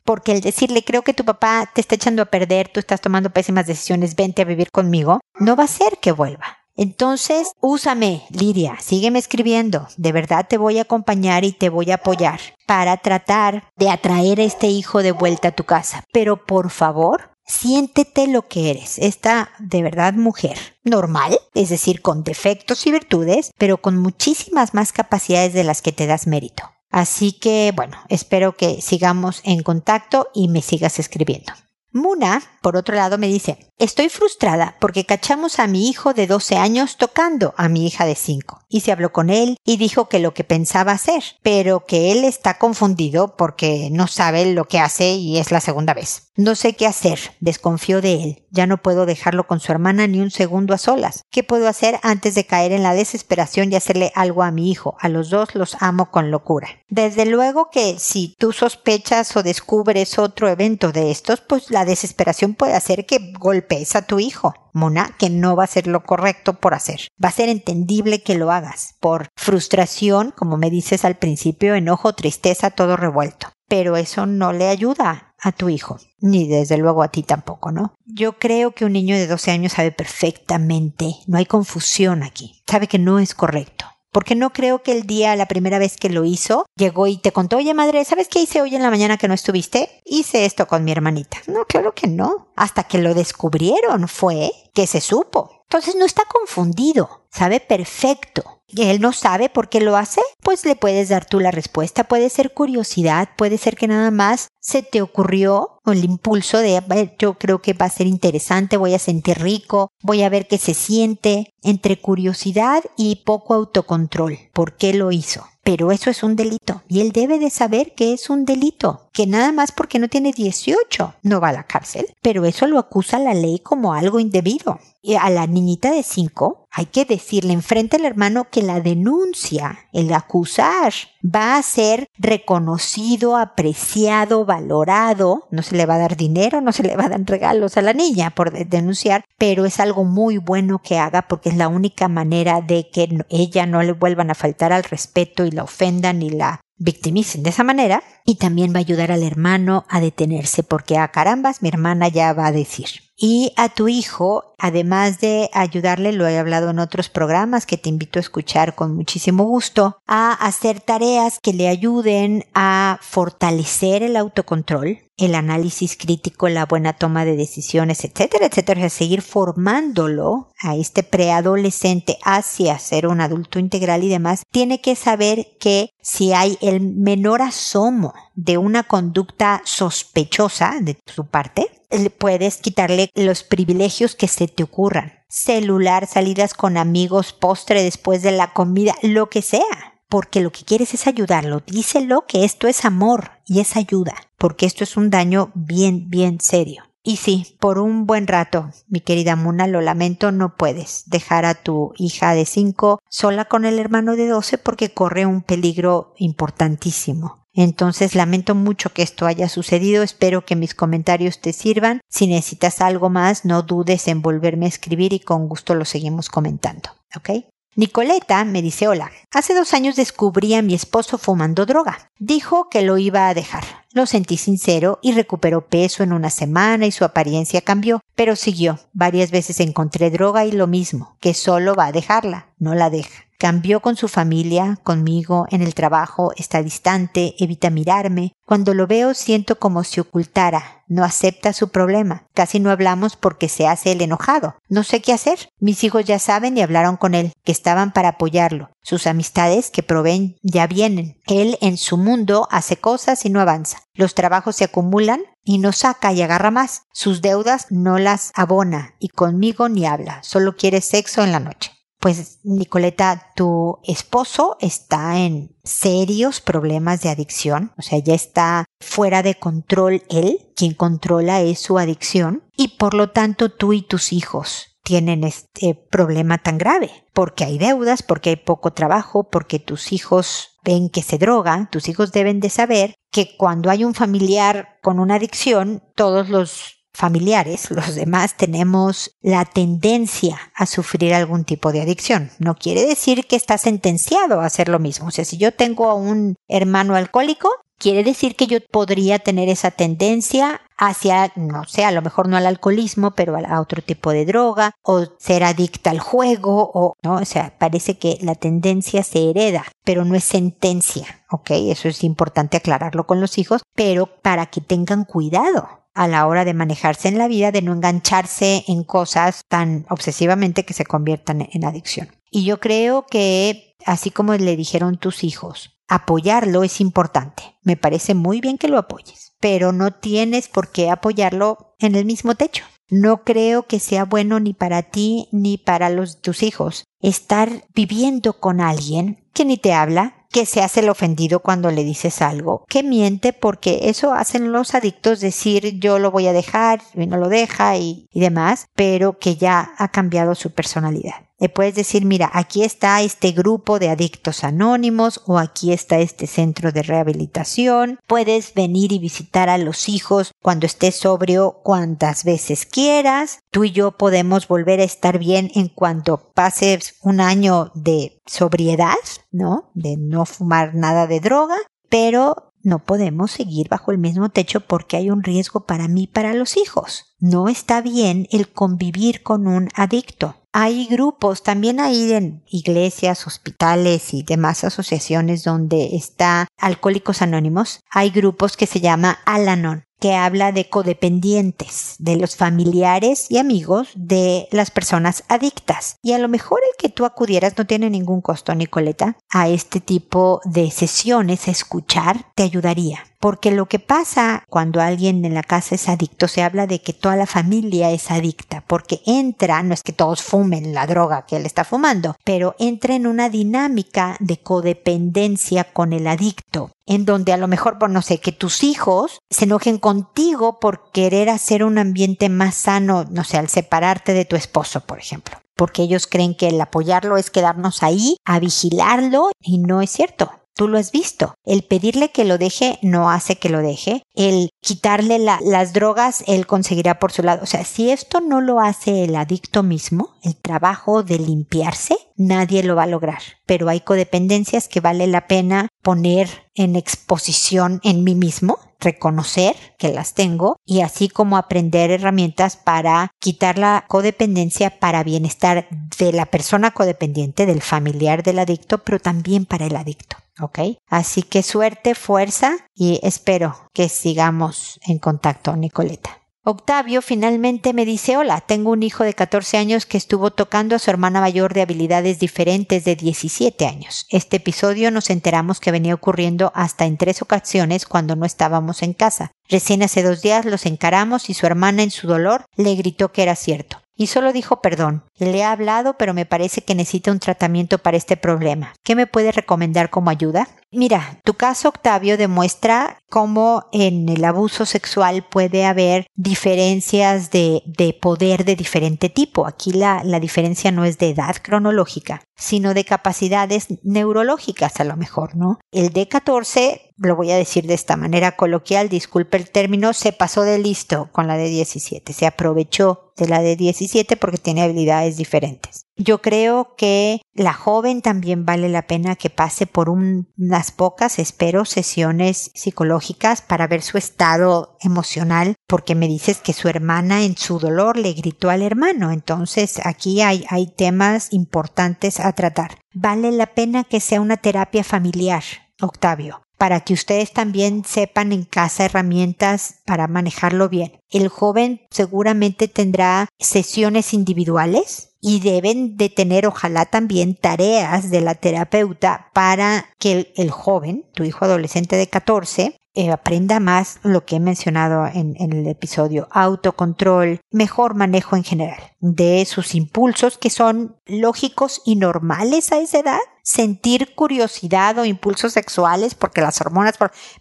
Porque 0.05 0.33
el 0.33 0.40
decirle, 0.40 0.85
creo 0.85 1.03
que 1.03 1.12
tu 1.12 1.24
papá 1.24 1.70
te 1.74 1.83
está 1.83 1.94
echando 1.94 2.22
a 2.22 2.27
perder, 2.27 2.68
tú 2.68 2.81
estás 2.81 3.01
tomando 3.01 3.29
pésimas 3.29 3.66
decisiones, 3.66 4.16
vente 4.16 4.40
a 4.40 4.46
vivir 4.46 4.70
conmigo, 4.70 5.20
no 5.38 5.55
va 5.55 5.64
a 5.64 5.68
ser 5.68 5.98
que 6.01 6.12
vuelva. 6.12 6.58
Entonces, 6.79 7.55
úsame, 7.61 8.23
Lidia, 8.31 8.77
sígueme 8.81 9.19
escribiendo. 9.19 9.88
De 9.97 10.12
verdad 10.12 10.47
te 10.49 10.59
voy 10.59 10.79
a 10.79 10.83
acompañar 10.83 11.45
y 11.45 11.51
te 11.51 11.71
voy 11.71 11.91
a 11.91 11.97
apoyar 11.97 12.38
para 12.67 12.97
tratar 12.99 13.64
de 13.77 13.91
atraer 13.91 14.38
a 14.38 14.45
este 14.45 14.69
hijo 14.69 15.03
de 15.03 15.11
vuelta 15.11 15.49
a 15.49 15.57
tu 15.57 15.64
casa. 15.64 16.05
Pero 16.12 16.47
por 16.47 16.71
favor, 16.71 17.31
siéntete 17.45 18.29
lo 18.29 18.47
que 18.47 18.71
eres, 18.71 18.99
esta 18.99 19.51
de 19.59 19.83
verdad 19.83 20.14
mujer 20.14 20.57
normal, 20.85 21.41
es 21.53 21.69
decir, 21.69 22.01
con 22.01 22.23
defectos 22.23 22.87
y 22.87 22.93
virtudes, 22.93 23.51
pero 23.59 23.79
con 23.79 23.99
muchísimas 23.99 24.73
más 24.73 24.93
capacidades 24.93 25.55
de 25.55 25.64
las 25.64 25.83
que 25.83 25.91
te 25.91 26.07
das 26.07 26.29
mérito. 26.29 26.62
Así 26.91 27.33
que, 27.33 27.73
bueno, 27.75 27.97
espero 28.09 28.57
que 28.57 28.81
sigamos 28.81 29.41
en 29.43 29.64
contacto 29.64 30.29
y 30.33 30.47
me 30.47 30.62
sigas 30.62 31.01
escribiendo. 31.01 31.53
Muna, 31.92 32.42
por 32.62 32.77
otro 32.77 32.94
lado, 32.94 33.18
me 33.18 33.29
dice, 33.29 33.68
Estoy 33.79 34.09
frustrada 34.09 34.74
porque 34.81 35.07
cachamos 35.07 35.61
a 35.61 35.68
mi 35.68 35.88
hijo 35.88 36.12
de 36.12 36.27
12 36.27 36.57
años 36.57 36.96
tocando 36.96 37.55
a 37.57 37.68
mi 37.68 37.87
hija 37.87 38.07
de 38.07 38.16
5 38.16 38.62
y 38.68 38.81
se 38.81 38.90
habló 38.90 39.12
con 39.12 39.31
él 39.31 39.57
y 39.64 39.77
dijo 39.77 40.09
que 40.09 40.18
lo 40.18 40.35
que 40.35 40.42
pensaba 40.42 40.90
hacer, 40.90 41.22
pero 41.44 41.87
que 41.87 42.11
él 42.11 42.24
está 42.24 42.59
confundido 42.59 43.37
porque 43.37 43.88
no 43.92 44.09
sabe 44.09 44.53
lo 44.53 44.66
que 44.66 44.81
hace 44.81 45.12
y 45.12 45.38
es 45.38 45.53
la 45.53 45.61
segunda 45.61 45.94
vez. 45.94 46.33
No 46.35 46.57
sé 46.57 46.74
qué 46.74 46.87
hacer, 46.87 47.18
desconfío 47.40 48.01
de 48.01 48.14
él. 48.14 48.46
Ya 48.51 48.66
no 48.66 48.79
puedo 48.83 49.07
dejarlo 49.07 49.46
con 49.46 49.61
su 49.61 49.72
hermana 49.72 50.07
ni 50.07 50.20
un 50.20 50.31
segundo 50.31 50.74
a 50.74 50.79
solas. 50.79 51.22
¿Qué 51.31 51.42
puedo 51.42 51.68
hacer 51.68 51.98
antes 52.03 52.35
de 52.35 52.46
caer 52.46 52.72
en 52.72 52.83
la 52.83 52.94
desesperación 52.94 53.72
y 53.72 53.77
hacerle 53.77 54.12
algo 54.14 54.42
a 54.42 54.51
mi 54.51 54.70
hijo? 54.70 54.96
A 55.01 55.09
los 55.09 55.31
dos 55.31 55.55
los 55.55 55.77
amo 55.81 56.11
con 56.11 56.31
locura. 56.31 56.68
Desde 56.88 57.27
luego 57.27 57.70
que 57.70 57.98
si 57.98 58.37
tú 58.38 58.53
sospechas 58.53 59.37
o 59.37 59.42
descubres 59.42 60.18
otro 60.18 60.48
evento 60.48 60.92
de 60.92 61.11
estos, 61.11 61.40
pues 61.40 61.70
la 61.70 61.78
desesperación 61.85 62.55
puede 62.55 62.75
hacer 62.75 63.07
que 63.07 63.33
golpe 63.38 63.79
a 63.95 64.03
tu 64.03 64.19
hijo. 64.19 64.55
Mona, 64.73 65.14
que 65.19 65.31
no 65.31 65.57
va 65.57 65.64
a 65.64 65.69
ser 65.69 65.87
lo 65.87 66.05
correcto 66.05 66.55
por 66.55 66.75
hacer. 66.75 67.09
Va 67.23 67.29
a 67.29 67.33
ser 67.33 67.49
entendible 67.49 68.23
que 68.23 68.35
lo 68.35 68.51
hagas. 68.51 68.95
Por 69.01 69.29
frustración, 69.37 70.33
como 70.37 70.57
me 70.57 70.71
dices 70.71 71.05
al 71.05 71.17
principio, 71.17 71.75
enojo, 71.75 72.14
tristeza, 72.14 72.71
todo 72.71 72.97
revuelto. 72.97 73.49
Pero 73.69 73.97
eso 73.97 74.27
no 74.27 74.53
le 74.53 74.69
ayuda 74.69 75.35
a 75.41 75.53
tu 75.53 75.69
hijo, 75.69 75.99
ni 76.21 76.49
desde 76.49 76.79
luego 76.79 77.03
a 77.03 77.09
ti 77.09 77.23
tampoco, 77.23 77.71
¿no? 77.71 77.95
Yo 78.07 78.38
creo 78.38 78.73
que 78.73 78.85
un 78.85 78.93
niño 78.93 79.17
de 79.17 79.27
12 79.27 79.51
años 79.51 79.73
sabe 79.73 79.93
perfectamente, 79.93 81.14
no 81.27 81.38
hay 81.38 81.47
confusión 81.47 82.23
aquí, 82.23 82.62
sabe 82.67 82.88
que 82.88 82.99
no 82.99 83.19
es 83.19 83.35
correcto 83.35 83.87
porque 84.18 84.35
no 84.35 84.52
creo 84.52 84.83
que 84.83 84.90
el 84.90 85.07
día, 85.07 85.37
la 85.37 85.46
primera 85.46 85.78
vez 85.78 85.96
que 85.96 86.09
lo 86.09 86.24
hizo, 86.24 86.66
llegó 86.74 87.07
y 87.07 87.18
te 87.18 87.31
contó, 87.31 87.59
oye 87.59 87.72
madre, 87.72 88.04
¿sabes 88.04 88.26
qué 88.26 88.40
hice 88.40 88.61
hoy 88.61 88.74
en 88.74 88.83
la 88.83 88.90
mañana 88.90 89.16
que 89.16 89.28
no 89.28 89.35
estuviste? 89.35 90.02
Hice 90.04 90.44
esto 90.44 90.66
con 90.66 90.83
mi 90.83 90.90
hermanita. 90.90 91.38
No, 91.46 91.64
claro 91.66 91.94
que 91.94 92.09
no. 92.09 92.48
Hasta 92.57 92.83
que 92.83 92.98
lo 92.98 93.14
descubrieron 93.14 94.09
fue 94.09 94.50
que 94.74 94.88
se 94.88 95.00
supo. 95.00 95.62
Entonces 95.68 95.94
no 95.94 96.04
está 96.04 96.24
confundido, 96.24 97.26
sabe 97.31 97.61
perfecto 97.61 98.58
él 98.76 99.00
no 99.00 99.12
sabe 99.12 99.48
por 99.48 99.68
qué 99.68 99.81
lo 99.81 99.96
hace, 99.96 100.20
pues 100.42 100.64
le 100.64 100.76
puedes 100.76 101.09
dar 101.09 101.24
tú 101.24 101.40
la 101.40 101.50
respuesta. 101.50 102.04
Puede 102.04 102.28
ser 102.31 102.52
curiosidad, 102.52 103.31
puede 103.37 103.59
ser 103.59 103.76
que 103.76 103.88
nada 103.88 104.11
más 104.11 104.48
se 104.61 104.83
te 104.83 105.02
ocurrió 105.02 105.81
el 105.87 106.04
impulso 106.04 106.59
de 106.59 106.83
yo 107.18 107.35
creo 107.38 107.62
que 107.62 107.72
va 107.72 107.87
a 107.87 107.90
ser 107.90 108.07
interesante, 108.07 108.76
voy 108.76 108.94
a 108.94 108.98
sentir 108.98 109.38
rico, 109.38 109.90
voy 110.02 110.22
a 110.22 110.28
ver 110.28 110.46
qué 110.46 110.59
se 110.59 110.74
siente, 110.74 111.54
entre 111.62 112.00
curiosidad 112.00 112.83
y 112.96 113.22
poco 113.24 113.54
autocontrol. 113.54 114.38
¿Por 114.52 114.76
qué 114.76 114.92
lo 114.92 115.12
hizo? 115.12 115.46
Pero 115.68 115.92
eso 115.92 116.09
es 116.09 116.22
un 116.22 116.35
delito 116.35 116.81
y 116.88 117.02
él 117.02 117.12
debe 117.12 117.38
de 117.38 117.50
saber 117.50 117.94
que 117.94 118.14
es 118.14 118.31
un 118.31 118.46
delito, 118.46 119.11
que 119.12 119.26
nada 119.26 119.52
más 119.52 119.70
porque 119.70 119.98
no 119.98 120.09
tiene 120.09 120.33
18 120.33 121.16
no 121.22 121.40
va 121.42 121.50
a 121.50 121.52
la 121.52 121.64
cárcel, 121.64 122.07
pero 122.22 122.46
eso 122.46 122.66
lo 122.66 122.78
acusa 122.78 123.18
la 123.18 123.35
ley 123.35 123.59
como 123.59 123.92
algo 123.92 124.18
indebido. 124.18 124.78
Y 125.02 125.14
a 125.14 125.31
la 125.31 125.46
niñita 125.46 125.92
de 125.92 126.02
5 126.02 126.68
hay 126.70 126.87
que 126.87 127.04
decirle 127.04 127.52
enfrente 127.52 127.96
al 127.96 128.04
hermano 128.04 128.48
que 128.50 128.62
la 128.62 128.81
denuncia, 128.81 129.87
el 129.92 130.12
acusar, 130.12 130.92
va 131.24 131.57
a 131.57 131.62
ser 131.62 132.09
reconocido, 132.18 133.37
apreciado, 133.37 134.44
valorado. 134.44 135.46
No 135.50 135.62
se 135.62 135.76
le 135.76 135.87
va 135.87 135.94
a 135.94 135.98
dar 135.98 136.16
dinero, 136.16 136.61
no 136.61 136.72
se 136.72 136.83
le 136.83 136.96
va 136.96 137.07
a 137.07 137.09
dar 137.09 137.22
regalos 137.24 137.76
a 137.76 137.83
la 137.83 137.94
niña 137.94 138.31
por 138.31 138.52
denunciar, 138.52 139.24
pero 139.38 139.64
es 139.64 139.81
algo 139.81 140.04
muy 140.04 140.38
bueno 140.38 140.81
que 140.81 140.98
haga 140.98 141.22
porque 141.22 141.48
es 141.48 141.57
la 141.57 141.68
única 141.68 142.09
manera 142.09 142.61
de 142.61 142.90
que 142.90 143.09
ella 143.28 143.66
no 143.66 143.83
le 143.83 143.92
vuelvan 143.92 144.31
a 144.31 144.35
faltar 144.35 144.72
al 144.72 144.85
respeto 144.85 145.44
y 145.44 145.52
la 145.59 145.64
ofendan 145.64 146.23
y 146.23 146.31
la 146.31 146.61
victimicen 146.79 147.43
de 147.43 147.51
esa 147.51 147.64
manera 147.64 148.03
y 148.25 148.37
también 148.37 148.73
va 148.73 148.77
a 148.77 148.81
ayudar 148.81 149.12
al 149.12 149.23
hermano 149.23 149.85
a 149.88 150.01
detenerse 150.01 150.62
porque 150.62 150.99
a 150.99 151.09
carambas 151.09 151.62
mi 151.62 151.69
hermana 151.69 152.09
ya 152.09 152.33
va 152.33 152.47
a 152.47 152.53
decir. 152.53 152.88
Y 153.21 153.53
a 153.57 153.69
tu 153.69 153.88
hijo, 153.88 154.55
además 154.59 155.19
de 155.19 155.51
ayudarle, 155.53 156.12
lo 156.12 156.29
he 156.29 156.38
hablado 156.38 156.71
en 156.71 156.79
otros 156.79 157.09
programas 157.09 157.67
que 157.67 157.77
te 157.77 157.88
invito 157.88 158.21
a 158.21 158.23
escuchar 158.23 158.77
con 158.77 158.95
muchísimo 158.95 159.43
gusto, 159.43 159.99
a 160.07 160.33
hacer 160.35 160.81
tareas 160.81 161.41
que 161.43 161.53
le 161.53 161.67
ayuden 161.67 162.45
a 162.55 163.01
fortalecer 163.03 164.05
el 164.05 164.17
autocontrol, 164.17 165.01
el 165.17 165.35
análisis 165.35 165.97
crítico, 165.97 166.49
la 166.49 166.67
buena 166.67 166.93
toma 166.93 167.25
de 167.25 167.35
decisiones, 167.35 168.05
etcétera, 168.05 168.47
etcétera, 168.47 168.87
a 168.87 168.88
seguir 168.88 169.23
formándolo 169.23 170.53
a 170.62 170.77
este 170.77 171.03
preadolescente 171.03 172.19
hacia 172.23 172.79
ser 172.79 173.09
un 173.09 173.21
adulto 173.21 173.59
integral 173.59 174.05
y 174.05 174.09
demás, 174.09 174.43
tiene 174.53 174.81
que 174.81 174.95
saber 174.95 175.49
que 175.59 175.91
si 176.09 176.33
hay 176.33 176.57
el 176.62 176.81
menor 176.81 177.42
asomo 177.42 178.14
de 178.35 178.57
una 178.57 178.83
conducta 178.85 179.61
sospechosa 179.66 180.77
de 180.81 180.97
su 181.05 181.27
parte, 181.27 181.71
puedes 182.16 182.57
quitarle 182.57 183.11
los 183.14 183.42
privilegios 183.42 184.14
que 184.14 184.27
se 184.27 184.49
te 184.49 184.62
ocurran. 184.62 185.12
Celular, 185.29 186.07
salidas 186.07 186.55
con 186.55 186.79
amigos, 186.79 187.35
postre 187.35 187.83
después 187.83 188.23
de 188.23 188.33
la 188.33 188.55
comida, 188.55 188.94
lo 189.03 189.29
que 189.29 189.42
sea. 189.42 190.01
Porque 190.09 190.40
lo 190.40 190.51
que 190.51 190.64
quieres 190.64 190.94
es 190.94 191.07
ayudarlo. 191.07 191.62
Díselo 191.66 192.25
que 192.27 192.47
esto 192.47 192.68
es 192.68 192.87
amor 192.87 193.33
y 193.44 193.61
es 193.61 193.77
ayuda. 193.77 194.14
Porque 194.38 194.64
esto 194.64 194.85
es 194.85 194.97
un 194.97 195.11
daño 195.11 195.53
bien, 195.55 196.09
bien 196.09 196.40
serio. 196.40 196.88
Y 197.09 197.16
sí, 197.16 197.57
por 197.59 197.79
un 197.79 198.05
buen 198.05 198.27
rato, 198.27 198.68
mi 198.87 199.01
querida 199.01 199.35
Muna, 199.35 199.66
lo 199.66 199.81
lamento, 199.81 200.31
no 200.31 200.57
puedes 200.57 201.05
dejar 201.07 201.47
a 201.47 201.55
tu 201.55 201.94
hija 201.97 202.35
de 202.35 202.44
5 202.44 203.01
sola 203.09 203.47
con 203.47 203.64
el 203.64 203.79
hermano 203.79 204.14
de 204.14 204.29
12 204.29 204.59
porque 204.59 204.92
corre 204.92 205.25
un 205.25 205.40
peligro 205.40 206.12
importantísimo. 206.18 207.47
Entonces 207.55 208.14
lamento 208.14 208.55
mucho 208.55 208.92
que 208.92 209.01
esto 209.01 209.25
haya 209.25 209.49
sucedido, 209.49 210.03
espero 210.03 210.44
que 210.44 210.55
mis 210.55 210.75
comentarios 210.75 211.40
te 211.40 211.55
sirvan. 211.55 212.03
Si 212.11 212.27
necesitas 212.27 212.83
algo 212.83 213.09
más, 213.09 213.47
no 213.47 213.62
dudes 213.62 214.07
en 214.07 214.21
volverme 214.21 214.66
a 214.66 214.68
escribir 214.68 215.14
y 215.14 215.21
con 215.21 215.49
gusto 215.49 215.75
lo 215.75 215.87
seguimos 215.87 216.29
comentando. 216.29 216.90
¿Ok? 217.16 217.31
Nicoleta 217.79 218.45
me 218.45 218.61
dice 218.61 218.88
hola. 218.88 219.12
Hace 219.31 219.55
dos 219.55 219.73
años 219.73 219.95
descubrí 219.95 220.53
a 220.55 220.62
mi 220.62 220.75
esposo 220.75 221.17
fumando 221.17 221.64
droga. 221.64 222.11
Dijo 222.19 222.69
que 222.69 222.83
lo 222.83 222.99
iba 222.99 223.29
a 223.29 223.35
dejar. 223.35 223.62
Lo 223.93 224.05
sentí 224.05 224.37
sincero 224.37 224.99
y 225.01 225.12
recuperó 225.12 225.69
peso 225.69 226.03
en 226.03 226.12
una 226.12 226.29
semana 226.29 226.87
y 226.87 226.91
su 226.91 227.05
apariencia 227.05 227.61
cambió, 227.61 228.01
pero 228.17 228.35
siguió. 228.35 228.81
Varias 228.95 229.31
veces 229.31 229.61
encontré 229.61 230.11
droga 230.11 230.45
y 230.45 230.51
lo 230.51 230.67
mismo, 230.67 231.17
que 231.21 231.35
solo 231.35 231.77
va 231.77 231.87
a 231.87 231.93
dejarla, 231.93 232.49
no 232.59 232.75
la 232.75 232.91
deja. 232.91 233.28
Cambió 233.40 233.79
con 233.79 233.94
su 233.94 234.09
familia, 234.09 234.81
conmigo, 234.83 235.46
en 235.51 235.62
el 235.62 235.72
trabajo, 235.72 236.33
está 236.37 236.61
distante, 236.61 237.37
evita 237.38 237.70
mirarme. 237.70 238.33
Cuando 238.44 238.74
lo 238.74 238.88
veo 238.88 239.14
siento 239.14 239.61
como 239.61 239.85
si 239.85 240.01
ocultara, 240.01 240.83
no 240.88 241.05
acepta 241.05 241.53
su 241.53 241.68
problema. 241.68 242.27
Casi 242.35 242.59
no 242.59 242.72
hablamos 242.72 243.14
porque 243.14 243.48
se 243.48 243.68
hace 243.68 243.92
el 243.92 244.03
enojado. 244.03 244.57
No 244.68 244.83
sé 244.83 245.01
qué 245.01 245.12
hacer. 245.12 245.51
Mis 245.61 245.85
hijos 245.85 246.05
ya 246.05 246.18
saben 246.18 246.59
y 246.59 246.62
hablaron 246.62 246.96
con 246.96 247.14
él, 247.14 247.33
que 247.44 247.53
estaban 247.53 247.92
para 247.92 248.09
apoyarlo. 248.09 248.70
Sus 248.83 249.07
amistades 249.07 249.70
que 249.70 249.85
proveen 249.85 250.37
ya 250.42 250.66
vienen. 250.66 251.20
Él 251.29 251.59
en 251.61 251.77
su 251.77 251.96
mundo 251.96 252.48
hace 252.51 252.77
cosas 252.77 253.24
y 253.24 253.31
no 253.31 253.40
avanza. 253.40 253.83
Los 253.94 254.16
trabajos 254.16 254.57
se 254.57 254.64
acumulan 254.64 255.20
y 255.44 255.59
no 255.59 255.70
saca 255.70 256.12
y 256.12 256.22
agarra 256.22 256.51
más. 256.51 256.83
Sus 256.92 257.22
deudas 257.22 257.66
no 257.70 258.01
las 258.01 258.33
abona 258.35 258.96
y 258.98 259.11
conmigo 259.11 259.68
ni 259.68 259.87
habla. 259.87 260.24
Solo 260.24 260.57
quiere 260.57 260.81
sexo 260.81 261.22
en 261.22 261.31
la 261.31 261.38
noche 261.38 261.78
pues 261.98 262.40
Nicoleta, 262.44 263.32
tu 263.34 263.78
esposo 263.84 264.56
está 264.61 265.18
en 265.18 265.56
serios 265.64 266.40
problemas 266.40 267.02
de 267.02 267.08
adicción, 267.08 267.72
o 267.76 267.82
sea, 267.82 267.98
ya 267.98 268.14
está 268.14 268.64
fuera 268.80 269.22
de 269.22 269.34
control 269.34 270.02
él, 270.08 270.50
quien 270.54 270.74
controla 270.74 271.40
es 271.40 271.58
su 271.58 271.78
adicción, 271.78 272.44
y 272.56 272.76
por 272.78 272.94
lo 272.94 273.11
tanto 273.11 273.50
tú 273.50 273.72
y 273.72 273.82
tus 273.82 274.12
hijos 274.12 274.78
tienen 274.84 275.24
este 275.24 275.74
problema 275.74 276.38
tan 276.38 276.56
grave, 276.56 276.90
porque 277.12 277.44
hay 277.44 277.58
deudas, 277.58 278.02
porque 278.02 278.30
hay 278.30 278.37
poco 278.37 278.72
trabajo, 278.72 279.24
porque 279.24 279.58
tus 279.58 279.92
hijos 279.92 280.58
ven 280.64 280.88
que 280.88 281.02
se 281.02 281.18
droga, 281.18 281.68
tus 281.70 281.88
hijos 281.88 282.12
deben 282.12 282.40
de 282.40 282.48
saber 282.48 282.94
que 283.11 283.37
cuando 283.37 283.70
hay 283.70 283.84
un 283.84 283.94
familiar 283.94 284.78
con 284.82 284.98
una 284.98 285.16
adicción, 285.16 285.82
todos 285.94 286.28
los 286.28 286.78
familiares, 286.98 287.70
los 287.70 287.94
demás 287.94 288.37
tenemos 288.37 289.12
la 289.22 289.44
tendencia 289.44 290.38
a 290.54 290.66
sufrir 290.66 291.14
algún 291.14 291.44
tipo 291.44 291.70
de 291.72 291.80
adicción. 291.80 292.30
No 292.40 292.56
quiere 292.56 292.84
decir 292.84 293.26
que 293.26 293.37
está 293.37 293.56
sentenciado 293.56 294.40
a 294.40 294.46
hacer 294.46 294.68
lo 294.68 294.80
mismo. 294.80 295.06
O 295.06 295.11
sea, 295.12 295.24
si 295.24 295.38
yo 295.38 295.52
tengo 295.54 295.88
a 295.88 295.94
un 295.94 296.34
hermano 296.48 296.96
alcohólico, 296.96 297.48
quiere 297.78 298.02
decir 298.02 298.34
que 298.34 298.48
yo 298.48 298.58
podría 298.72 299.20
tener 299.20 299.48
esa 299.48 299.70
tendencia 299.70 300.61
hacia, 300.76 301.32
no 301.37 301.64
sé, 301.64 301.84
a 301.84 301.92
lo 301.92 302.02
mejor 302.02 302.28
no 302.28 302.37
al 302.37 302.46
alcoholismo, 302.46 303.12
pero 303.12 303.37
a, 303.37 303.61
otro 303.61 303.80
tipo 303.80 304.11
de 304.11 304.26
droga, 304.26 304.72
o 304.82 305.06
ser 305.18 305.44
adicta 305.44 305.90
al 305.90 306.00
juego, 306.00 306.70
o, 306.74 306.94
¿no? 307.02 307.14
O 307.14 307.24
sea, 307.24 307.54
parece 307.58 307.96
que 307.96 308.18
la 308.22 308.34
tendencia 308.34 309.04
se 309.04 309.30
hereda, 309.30 309.64
pero 309.84 310.04
no 310.04 310.16
es 310.16 310.24
sentencia, 310.24 311.22
¿ok? 311.30 311.50
Eso 311.50 311.88
es 311.88 312.02
importante 312.02 312.56
aclararlo 312.56 313.06
con 313.06 313.20
los 313.20 313.38
hijos, 313.38 313.62
pero 313.74 314.06
para 314.06 314.46
que 314.46 314.61
tengan 314.61 315.04
cuidado, 315.04 315.68
a 315.98 316.06
la 316.06 316.28
hora 316.28 316.44
de 316.44 316.54
manejarse 316.54 317.08
en 317.08 317.18
la 317.18 317.26
vida, 317.26 317.50
de 317.50 317.61
no 317.61 317.72
engancharse 317.72 318.62
en 318.68 318.84
cosas 318.84 319.42
tan 319.48 319.84
obsesivamente 319.90 320.64
que 320.64 320.72
se 320.72 320.84
conviertan 320.84 321.48
en 321.52 321.64
adicción. 321.64 322.08
Y 322.30 322.44
yo 322.44 322.61
creo 322.61 323.04
que, 323.04 323.74
así 323.84 324.12
como 324.12 324.32
le 324.34 324.56
dijeron 324.56 324.98
tus 324.98 325.24
hijos, 325.24 325.76
apoyarlo 325.88 326.62
es 326.62 326.80
importante. 326.80 327.56
Me 327.62 327.76
parece 327.76 328.14
muy 328.14 328.40
bien 328.40 328.58
que 328.58 328.68
lo 328.68 328.78
apoyes, 328.78 329.32
pero 329.40 329.72
no 329.72 329.90
tienes 329.90 330.46
por 330.46 330.70
qué 330.70 330.88
apoyarlo 330.88 331.74
en 331.80 331.96
el 331.96 332.04
mismo 332.04 332.37
techo. 332.37 332.64
No 332.88 333.24
creo 333.24 333.66
que 333.66 333.80
sea 333.80 334.04
bueno 334.04 334.38
ni 334.38 334.54
para 334.54 334.84
ti 334.84 335.28
ni 335.32 335.58
para 335.58 335.90
los, 335.90 336.20
tus 336.20 336.44
hijos 336.44 336.84
estar 337.00 337.64
viviendo 337.74 338.34
con 338.34 338.61
alguien 338.61 339.26
que 339.34 339.44
ni 339.44 339.56
te 339.56 339.74
habla, 339.74 340.17
que 340.31 340.47
se 340.47 340.62
hace 340.62 340.81
el 340.81 340.88
ofendido 340.88 341.41
cuando 341.41 341.71
le 341.71 341.85
dices 341.85 342.23
algo, 342.23 342.64
que 342.69 342.83
miente 342.83 343.33
porque 343.33 343.81
eso 343.85 344.12
hacen 344.12 344.53
los 344.53 344.75
adictos 344.75 345.21
decir 345.21 345.79
yo 345.79 345.99
lo 345.99 346.11
voy 346.11 346.27
a 346.27 346.33
dejar 346.33 346.81
y 346.95 347.07
no 347.07 347.17
lo 347.17 347.29
deja 347.29 347.77
y, 347.77 348.07
y 348.12 348.21
demás, 348.21 348.67
pero 348.75 349.19
que 349.19 349.37
ya 349.37 349.73
ha 349.79 349.88
cambiado 349.88 350.35
su 350.35 350.53
personalidad. 350.53 351.28
Le 351.38 351.48
puedes 351.48 351.74
decir, 351.74 352.05
mira, 352.05 352.31
aquí 352.33 352.62
está 352.62 353.01
este 353.03 353.33
grupo 353.33 353.79
de 353.79 353.88
adictos 353.88 354.44
anónimos 354.44 355.22
o 355.27 355.38
aquí 355.38 355.72
está 355.72 355.98
este 355.98 356.27
centro 356.27 356.72
de 356.72 356.83
rehabilitación. 356.83 357.98
Puedes 358.07 358.55
venir 358.55 358.92
y 358.92 358.98
visitar 358.98 359.48
a 359.48 359.59
los 359.59 359.88
hijos 359.88 360.33
cuando 360.42 360.66
estés 360.66 360.96
sobrio 360.96 361.61
cuantas 361.62 362.24
veces 362.24 362.66
quieras. 362.66 363.40
Tú 363.51 363.64
y 363.64 363.70
yo 363.70 363.92
podemos 363.92 364.48
volver 364.48 364.81
a 364.81 364.85
estar 364.85 365.18
bien 365.18 365.51
en 365.55 365.68
cuanto 365.68 366.33
pases 366.35 366.96
un 367.03 367.20
año 367.20 367.70
de 367.74 368.20
sobriedad, 368.27 368.96
¿no? 369.31 369.70
De 369.74 369.96
no 369.96 370.27
fumar 370.27 370.74
nada 370.74 371.07
de 371.07 371.20
droga 371.20 371.57
pero 371.88 372.53
no 372.62 372.81
podemos 372.85 373.31
seguir 373.31 373.68
bajo 373.68 373.92
el 373.92 373.98
mismo 373.98 374.29
techo 374.29 374.61
porque 374.61 374.96
hay 374.96 375.11
un 375.11 375.22
riesgo 375.22 375.61
para 375.64 375.88
mí 375.88 376.07
para 376.07 376.35
los 376.35 376.57
hijos. 376.57 377.14
No 377.18 377.48
está 377.48 377.81
bien 377.81 378.27
el 378.31 378.51
convivir 378.51 379.22
con 379.22 379.46
un 379.46 379.68
adicto. 379.74 380.37
Hay 380.52 380.87
grupos, 380.87 381.42
también 381.42 381.78
hay 381.78 382.12
en 382.12 382.42
iglesias, 382.46 383.26
hospitales 383.26 384.14
y 384.14 384.22
demás 384.22 384.64
asociaciones 384.64 385.44
donde 385.44 385.96
está 385.96 386.48
Alcohólicos 386.56 387.22
Anónimos. 387.22 387.80
Hay 387.90 388.11
grupos 388.11 388.56
que 388.56 388.66
se 388.66 388.80
llama 388.80 389.18
Alanon 389.24 389.88
que 390.00 390.14
habla 390.14 390.52
de 390.52 390.68
codependientes, 390.68 391.96
de 391.98 392.16
los 392.16 392.37
familiares 392.37 393.26
y 393.30 393.38
amigos 393.38 393.88
de 393.94 394.48
las 394.52 394.70
personas 394.70 395.24
adictas. 395.28 395.96
Y 396.02 396.12
a 396.12 396.18
lo 396.18 396.28
mejor 396.28 396.61
el 396.61 396.76
que 396.78 396.88
tú 396.88 397.04
acudieras 397.04 397.56
no 397.58 397.66
tiene 397.66 397.90
ningún 397.90 398.20
costo, 398.20 398.54
Nicoleta, 398.54 399.16
a 399.30 399.48
este 399.48 399.80
tipo 399.80 400.40
de 400.44 400.70
sesiones, 400.70 401.48
escuchar, 401.48 402.26
te 402.34 402.44
ayudaría. 402.44 403.04
Porque 403.20 403.50
lo 403.50 403.66
que 403.66 403.81
pasa 403.81 404.44
cuando 404.48 404.81
alguien 404.81 405.24
en 405.24 405.35
la 405.35 405.42
casa 405.42 405.74
es 405.74 405.88
adicto, 405.88 406.28
se 406.28 406.42
habla 406.42 406.66
de 406.66 406.81
que 406.81 406.92
toda 406.92 407.16
la 407.16 407.26
familia 407.26 407.90
es 407.90 408.11
adicta, 408.11 408.62
porque 408.66 409.00
entra, 409.07 409.62
no 409.62 409.74
es 409.74 409.83
que 409.83 409.92
todos 409.92 410.22
fumen 410.22 410.72
la 410.72 410.87
droga 410.87 411.26
que 411.26 411.37
él 411.37 411.46
está 411.46 411.64
fumando, 411.64 412.16
pero 412.24 412.54
entra 412.59 412.94
en 412.94 413.07
una 413.07 413.28
dinámica 413.28 414.16
de 414.20 414.37
codependencia 414.37 415.64
con 415.64 415.92
el 415.92 416.07
adicto, 416.07 416.70
en 416.87 417.04
donde 417.04 417.33
a 417.33 417.37
lo 417.37 417.48
mejor, 417.48 417.90
no 417.90 418.02
sé, 418.02 418.18
que 418.18 418.33
tus 418.33 418.62
hijos 418.62 419.18
se 419.31 419.46
enojen 419.46 419.78
contigo 419.78 420.61
por 420.61 420.90
querer 420.92 421.28
hacer 421.28 421.64
un 421.64 421.78
ambiente 421.78 422.28
más 422.28 422.54
sano, 422.54 423.04
no 423.11 423.24
sé, 423.24 423.37
al 423.37 423.48
separarte 423.48 424.12
de 424.12 424.24
tu 424.24 424.37
esposo, 424.37 424.81
por 424.81 424.98
ejemplo 424.98 425.37
porque 425.59 425.83
ellos 425.83 426.07
creen 426.07 426.37
que 426.37 426.48
el 426.48 426.61
apoyarlo 426.61 427.16
es 427.16 427.31
quedarnos 427.31 427.83
ahí 427.83 428.16
a 428.24 428.38
vigilarlo 428.38 429.33
y 429.42 429.59
no 429.59 429.83
es 429.83 429.90
cierto. 429.90 430.31
Tú 430.59 430.66
lo 430.66 430.77
has 430.77 430.90
visto. 430.90 431.35
El 431.44 431.62
pedirle 431.62 432.11
que 432.11 432.25
lo 432.25 432.37
deje 432.37 432.81
no 432.83 433.12
hace 433.12 433.37
que 433.37 433.49
lo 433.49 433.61
deje. 433.61 434.03
El 434.16 434.51
quitarle 434.61 435.21
las 435.21 435.73
drogas, 435.73 436.25
él 436.27 436.49
conseguirá 436.49 436.99
por 436.99 437.12
su 437.12 437.23
lado. 437.23 437.44
O 437.44 437.47
sea, 437.47 437.64
si 437.64 437.92
esto 437.92 438.21
no 438.21 438.40
lo 438.40 438.59
hace 438.59 439.05
el 439.05 439.14
adicto 439.14 439.62
mismo, 439.62 440.16
el 440.25 440.35
trabajo 440.35 441.05
de 441.05 441.21
limpiarse, 441.21 441.97
nadie 442.16 442.64
lo 442.64 442.75
va 442.75 442.83
a 442.83 442.88
lograr. 442.88 443.21
Pero 443.47 443.68
hay 443.68 443.83
codependencias 443.83 444.66
que 444.66 444.81
vale 444.81 445.07
la 445.07 445.29
pena 445.29 445.68
poner 445.81 446.51
en 446.57 446.75
exposición 446.75 447.79
en 447.85 448.03
mí 448.03 448.16
mismo, 448.16 448.59
reconocer 448.81 449.55
que 449.79 449.92
las 449.92 450.14
tengo 450.14 450.57
y 450.66 450.81
así 450.81 451.09
como 451.09 451.37
aprender 451.37 451.92
herramientas 451.92 452.57
para 452.57 453.12
quitar 453.21 453.59
la 453.59 453.85
codependencia 453.87 454.81
para 454.81 455.05
bienestar 455.05 455.68
de 456.01 456.12
la 456.12 456.27
persona 456.27 456.73
codependiente, 456.73 457.47
del 457.47 457.62
familiar 457.62 458.25
del 458.25 458.40
adicto, 458.40 458.79
pero 458.79 458.99
también 458.99 459.44
para 459.44 459.66
el 459.66 459.77
adicto. 459.77 460.16
¿Ok? 460.40 460.59
Así 460.88 461.22
que 461.22 461.42
suerte, 461.42 461.94
fuerza 461.94 462.57
y 462.74 463.01
espero 463.03 463.57
que 463.72 463.88
sigamos 463.88 464.79
en 464.87 464.98
contacto, 464.98 465.57
Nicoleta. 465.57 466.18
Octavio 466.51 467.03
finalmente 467.03 467.74
me 467.74 467.85
dice, 467.85 468.16
hola, 468.16 468.40
tengo 468.40 468.70
un 468.70 468.83
hijo 468.83 469.05
de 469.05 469.12
14 469.12 469.59
años 469.59 469.85
que 469.85 469.98
estuvo 469.98 470.31
tocando 470.31 470.77
a 470.77 470.79
su 470.79 470.88
hermana 470.88 471.20
mayor 471.20 471.53
de 471.53 471.61
habilidades 471.61 472.20
diferentes 472.20 472.87
de 472.87 472.96
17 472.96 473.66
años. 473.66 474.07
Este 474.09 474.38
episodio 474.38 474.90
nos 474.90 475.11
enteramos 475.11 475.61
que 475.61 475.72
venía 475.72 475.92
ocurriendo 475.92 476.51
hasta 476.55 476.87
en 476.87 476.96
tres 476.96 477.20
ocasiones 477.20 477.85
cuando 477.85 478.16
no 478.16 478.24
estábamos 478.24 478.83
en 478.83 478.94
casa. 478.94 479.33
Recién 479.46 479.83
hace 479.83 480.03
dos 480.03 480.22
días 480.22 480.46
los 480.46 480.64
encaramos 480.64 481.29
y 481.29 481.35
su 481.35 481.44
hermana 481.44 481.83
en 481.83 481.90
su 481.90 482.07
dolor 482.07 482.46
le 482.57 482.74
gritó 482.77 483.12
que 483.12 483.24
era 483.24 483.37
cierto 483.37 483.83
y 483.98 484.06
solo 484.06 484.32
dijo 484.32 484.62
perdón. 484.62 485.02
Le 485.18 485.38
he 485.38 485.44
hablado, 485.44 485.98
pero 485.98 486.14
me 486.14 486.24
parece 486.24 486.62
que 486.62 486.76
necesita 486.76 487.11
un 487.11 487.18
tratamiento 487.18 487.78
para 487.78 487.96
este 487.96 488.16
problema. 488.16 488.72
¿Qué 488.84 488.94
me 488.94 489.08
puede 489.08 489.32
recomendar 489.32 489.90
como 489.90 490.08
ayuda? 490.08 490.48
Mira, 490.70 491.20
tu 491.24 491.34
caso, 491.34 491.68
Octavio, 491.68 492.16
demuestra 492.16 492.98
cómo 493.11 493.64
en 493.72 494.08
el 494.08 494.24
abuso 494.24 494.66
sexual 494.66 495.26
puede 495.28 495.64
haber 495.64 496.06
diferencias 496.14 497.30
de, 497.30 497.62
de 497.66 497.92
poder 497.92 498.44
de 498.44 498.54
diferente 498.54 499.08
tipo. 499.08 499.46
Aquí 499.46 499.72
la, 499.72 500.02
la 500.04 500.20
diferencia 500.20 500.70
no 500.70 500.84
es 500.84 500.98
de 500.98 501.11
edad 501.11 501.37
cronológica, 501.42 502.22
sino 502.37 502.74
de 502.74 502.84
capacidades 502.84 503.66
neurológicas 503.82 504.78
a 504.78 504.84
lo 504.84 504.96
mejor, 504.96 505.37
¿no? 505.37 505.58
El 505.72 505.92
D14 505.92 506.88
lo 506.98 507.16
voy 507.16 507.30
a 507.30 507.37
decir 507.37 507.66
de 507.66 507.74
esta 507.74 507.96
manera 507.96 508.32
coloquial, 508.32 508.88
disculpe 508.88 509.37
el 509.37 509.50
término, 509.50 509.92
se 509.92 510.12
pasó 510.12 510.42
de 510.42 510.58
listo 510.58 511.08
con 511.12 511.26
la 511.26 511.37
de 511.37 511.48
17, 511.48 512.12
se 512.12 512.26
aprovechó 512.26 513.12
de 513.16 513.28
la 513.28 513.40
de 513.40 513.56
17 513.56 514.16
porque 514.16 514.38
tiene 514.38 514.62
habilidades 514.62 515.16
diferentes. 515.16 515.87
Yo 515.96 516.22
creo 516.22 516.74
que 516.76 517.20
la 517.34 517.52
joven 517.52 518.02
también 518.02 518.44
vale 518.44 518.68
la 518.68 518.82
pena 518.87 519.16
que 519.16 519.30
pase 519.30 519.66
por 519.66 519.88
unas 519.88 520.70
pocas, 520.70 521.18
espero, 521.18 521.64
sesiones 521.64 522.50
psicológicas 522.54 523.42
para 523.42 523.66
ver 523.66 523.82
su 523.82 523.98
estado 523.98 524.76
emocional, 524.80 525.54
porque 525.66 525.94
me 525.94 526.06
dices 526.06 526.38
que 526.38 526.52
su 526.52 526.68
hermana 526.68 527.24
en 527.24 527.37
su 527.37 527.58
dolor 527.58 527.96
le 527.96 528.12
gritó 528.12 528.50
al 528.50 528.62
hermano. 528.62 529.11
Entonces 529.11 529.80
aquí 529.84 530.20
hay, 530.20 530.44
hay 530.48 530.68
temas 530.68 531.32
importantes 531.32 532.20
a 532.20 532.32
tratar. 532.32 532.78
Vale 532.94 533.32
la 533.32 533.46
pena 533.46 533.84
que 533.84 534.00
sea 534.00 534.20
una 534.20 534.37
terapia 534.37 534.84
familiar, 534.84 535.42
Octavio 535.80 536.42
para 536.59 536.81
que 536.81 536.92
ustedes 536.92 537.33
también 537.33 537.85
sepan 537.85 538.33
en 538.33 538.44
casa 538.44 538.85
herramientas 538.85 539.77
para 539.87 540.09
manejarlo 540.09 540.68
bien. 540.68 541.01
El 541.11 541.29
joven 541.29 541.81
seguramente 541.90 542.68
tendrá 542.68 543.29
sesiones 543.38 544.12
individuales 544.12 545.08
y 545.20 545.40
deben 545.40 545.96
de 545.96 546.09
tener 546.09 546.46
ojalá 546.46 546.87
también 546.87 547.35
tareas 547.35 548.11
de 548.11 548.20
la 548.20 548.35
terapeuta 548.35 549.31
para 549.33 549.87
que 549.98 550.33
el, 550.37 550.50
joven, 550.50 551.04
tu 551.14 551.24
hijo 551.24 551.44
adolescente 551.44 551.96
de 551.96 552.07
14, 552.07 552.76
eh, 552.94 553.11
aprenda 553.12 553.61
más 553.61 554.00
lo 554.02 554.24
que 554.24 554.37
he 554.37 554.40
mencionado 554.40 555.07
en, 555.07 555.37
en, 555.38 555.52
el 555.52 555.66
episodio, 555.68 556.28
autocontrol, 556.31 557.40
mejor 557.50 557.94
manejo 557.94 558.37
en 558.37 558.44
general 558.44 558.81
de 559.00 559.44
sus 559.44 559.74
impulsos 559.74 560.38
que 560.38 560.50
son 560.50 560.96
lógicos 561.07 561.83
y 561.85 561.96
normales 561.96 562.72
a 562.72 562.78
esa 562.78 562.98
edad 562.98 563.18
sentir 563.48 564.14
curiosidad 564.14 564.98
o 564.98 565.07
impulsos 565.07 565.54
sexuales 565.54 566.14
porque 566.14 566.42
las 566.42 566.61
hormonas, 566.61 566.96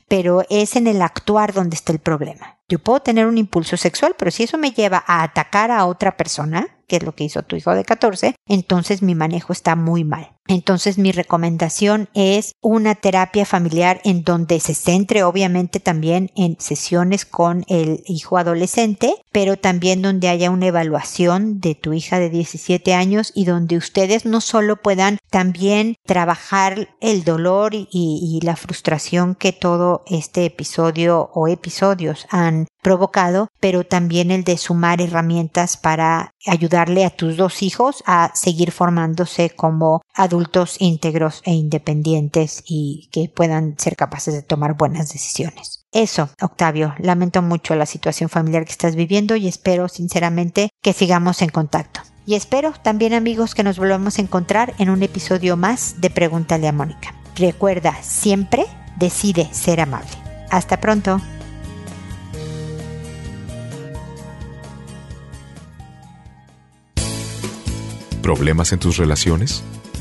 pero 0.07 0.45
es 0.49 0.77
en 0.77 0.87
el 0.87 1.01
actuar 1.01 1.51
donde 1.51 1.75
está 1.75 1.91
el 1.91 1.99
problema. 1.99 2.59
Yo 2.69 2.79
puedo 2.79 3.01
tener 3.01 3.27
un 3.27 3.37
impulso 3.37 3.75
sexual, 3.75 4.15
pero 4.17 4.31
si 4.31 4.43
eso 4.43 4.57
me 4.57 4.71
lleva 4.71 5.03
a 5.05 5.23
atacar 5.23 5.69
a 5.69 5.85
otra 5.85 6.15
persona, 6.15 6.76
que 6.87 6.97
es 6.97 7.03
lo 7.03 7.13
que 7.13 7.25
hizo 7.25 7.43
tu 7.43 7.55
hijo 7.55 7.73
de 7.75 7.83
14, 7.83 8.35
entonces 8.47 9.01
mi 9.01 9.15
manejo 9.15 9.53
está 9.53 9.75
muy 9.75 10.03
mal. 10.03 10.36
Entonces 10.47 10.97
mi 10.97 11.11
recomendación 11.11 12.09
es 12.13 12.55
una 12.61 12.95
terapia 12.95 13.45
familiar 13.45 14.01
en 14.03 14.23
donde 14.23 14.59
se 14.59 14.73
centre 14.73 15.23
obviamente 15.23 15.79
también 15.79 16.31
en 16.35 16.57
sesiones 16.59 17.25
con 17.25 17.65
el 17.67 18.03
hijo 18.05 18.37
adolescente, 18.37 19.13
pero 19.31 19.57
también 19.57 20.01
donde 20.01 20.29
haya 20.29 20.49
una 20.49 20.67
evaluación 20.67 21.59
de 21.59 21.75
tu 21.75 21.93
hija 21.93 22.19
de 22.19 22.29
17 22.29 22.93
años 22.93 23.31
y 23.35 23.45
donde 23.45 23.77
ustedes 23.77 24.25
no 24.25 24.41
solo 24.41 24.77
puedan 24.77 25.19
también 25.29 25.95
trabajar 26.05 26.89
el 27.01 27.23
dolor 27.23 27.73
y, 27.75 27.87
y 27.91 28.39
la 28.45 28.55
frustración 28.55 29.35
que 29.35 29.51
todo 29.53 30.03
este 30.07 30.45
episodio 30.45 31.29
o 31.33 31.47
episodios 31.47 32.25
han 32.29 32.67
provocado, 32.81 33.49
pero 33.59 33.83
también 33.83 34.31
el 34.31 34.43
de 34.43 34.57
sumar 34.57 35.01
herramientas 35.01 35.75
para 35.75 36.31
ayudarle 36.45 37.05
a 37.05 37.09
tus 37.09 37.35
dos 37.35 37.61
hijos 37.61 38.03
a 38.05 38.31
seguir 38.33 38.71
formándose 38.71 39.49
como 39.49 40.01
adultos 40.37 40.75
íntegros 40.79 41.41
e 41.45 41.53
independientes 41.53 42.63
y 42.67 43.09
que 43.11 43.27
puedan 43.27 43.75
ser 43.79 43.95
capaces 43.95 44.35
de 44.35 44.43
tomar 44.43 44.77
buenas 44.77 45.11
decisiones. 45.11 45.85
Eso, 45.91 46.29
Octavio, 46.39 46.93
lamento 46.99 47.41
mucho 47.41 47.73
la 47.73 47.87
situación 47.87 48.29
familiar 48.29 48.63
que 48.65 48.71
estás 48.71 48.95
viviendo 48.95 49.35
y 49.35 49.47
espero 49.47 49.87
sinceramente 49.87 50.69
que 50.83 50.93
sigamos 50.93 51.41
en 51.41 51.49
contacto. 51.49 52.01
Y 52.27 52.35
espero 52.35 52.73
también 52.83 53.13
amigos 53.13 53.55
que 53.55 53.63
nos 53.63 53.79
volvamos 53.79 54.19
a 54.19 54.21
encontrar 54.21 54.75
en 54.77 54.91
un 54.91 55.01
episodio 55.01 55.57
más 55.57 56.01
de 56.01 56.11
Pregúntale 56.11 56.67
a 56.67 56.71
Mónica. 56.71 57.15
Recuerda, 57.35 57.97
siempre 58.03 58.65
decide 58.97 59.49
ser 59.51 59.79
amable. 59.79 60.11
Hasta 60.51 60.79
pronto. 60.79 61.19
¿Problemas 68.21 68.71
en 68.71 68.79
tus 68.79 68.97
relaciones? 68.97 69.63